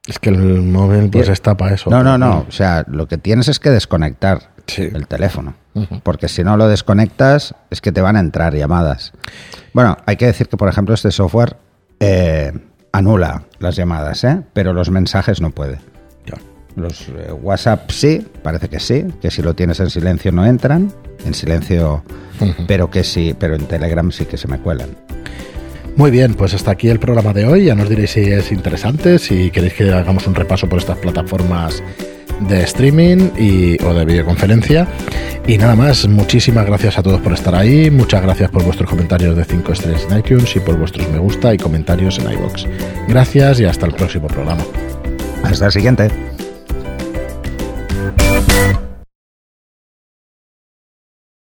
Es 0.07 0.19
que 0.19 0.31
el 0.31 0.63
móvil 0.63 1.11
pues 1.11 1.29
está 1.29 1.59
para 1.59 1.75
eso. 1.75 1.91
No, 1.91 2.03
no, 2.03 2.17
no. 2.17 2.47
O 2.49 2.53
sea, 2.53 2.85
lo 2.89 3.07
que 3.07 3.19
tienes 3.19 3.49
es 3.49 3.59
que 3.61 3.69
desconectar 3.69 4.51
el 4.79 5.07
teléfono. 5.07 5.55
Porque 6.05 6.29
si 6.29 6.43
no 6.43 6.57
lo 6.57 6.69
desconectas, 6.69 7.55
es 7.71 7.83
que 7.83 7.93
te 7.93 8.01
van 8.01 8.17
a 8.17 8.21
entrar 8.21 8.55
llamadas. 8.55 9.13
Bueno, 9.75 9.99
hay 10.07 10.17
que 10.17 10.25
decir 10.25 10.49
que, 10.49 10.57
por 10.57 10.71
ejemplo, 10.71 10.95
este 10.95 11.11
software 11.11 11.57
eh, 12.01 12.53
anula 13.03 13.43
las 13.59 13.75
llamadas, 13.75 14.23
¿eh? 14.23 14.43
pero 14.53 14.73
los 14.73 14.91
mensajes 14.91 15.41
no 15.41 15.51
puede. 15.51 15.79
Los 16.75 17.09
eh, 17.09 17.31
WhatsApp 17.31 17.91
sí, 17.91 18.27
parece 18.43 18.71
que 18.71 18.81
sí, 18.81 19.05
que 19.21 19.31
si 19.31 19.43
lo 19.43 19.53
tienes 19.53 19.79
en 19.81 19.91
silencio 19.91 20.33
no 20.33 20.47
entran, 20.47 20.91
en 21.27 21.35
silencio, 21.35 22.03
pero 22.67 22.91
que 22.91 23.05
sí, 23.05 23.37
pero 23.39 23.57
en 23.57 23.67
Telegram 23.67 24.11
sí 24.11 24.25
que 24.25 24.39
se 24.39 24.49
me 24.49 24.59
cuelan. 24.59 24.89
Muy 25.97 26.11
bien, 26.11 26.33
pues 26.33 26.55
hasta 26.55 26.71
aquí 26.71 26.89
el 26.89 26.99
programa 26.99 27.35
de 27.35 27.45
hoy. 27.45 27.67
Ya 27.67 27.75
nos 27.75 27.91
diréis 27.91 28.13
si 28.13 28.21
es 28.21 28.51
interesante, 28.53 29.19
si 29.19 29.51
queréis 29.51 29.75
que 29.75 29.93
hagamos 29.93 30.27
un 30.27 30.35
repaso 30.35 30.67
por 30.67 30.79
estas 30.79 30.97
plataformas 30.97 31.83
de 32.49 32.63
streaming 32.63 33.31
y, 33.39 33.83
o 33.83 33.95
de 33.95 34.05
videoconferencia. 34.05 34.87
Y 35.47 35.59
nada 35.59 35.75
más, 35.75 36.07
muchísimas 36.07 36.67
gracias 36.67 36.99
a 36.99 37.03
todos 37.03 37.21
por 37.21 37.33
estar 37.33 37.55
ahí, 37.55 37.91
muchas 37.91 38.23
gracias 38.23 38.51
por 38.51 38.63
vuestros 38.63 38.89
comentarios 38.89 39.37
de 39.37 39.45
5 39.45 39.73
estrellas 39.73 40.07
en 40.09 40.19
iTunes 40.19 40.55
y 40.55 40.61
por 40.61 40.77
vuestros 40.77 41.09
me 41.11 41.19
gusta 41.19 41.53
y 41.53 41.59
comentarios 41.59 42.19
en 42.19 42.31
iBox. 42.33 42.67
Gracias 43.09 43.61
y 43.61 43.65
hasta 43.65 43.87
el 43.87 43.95
próximo 43.95 44.29
programa. 44.29 44.63
Hasta 45.43 45.67
el 45.67 45.73
siguiente. 45.73 46.11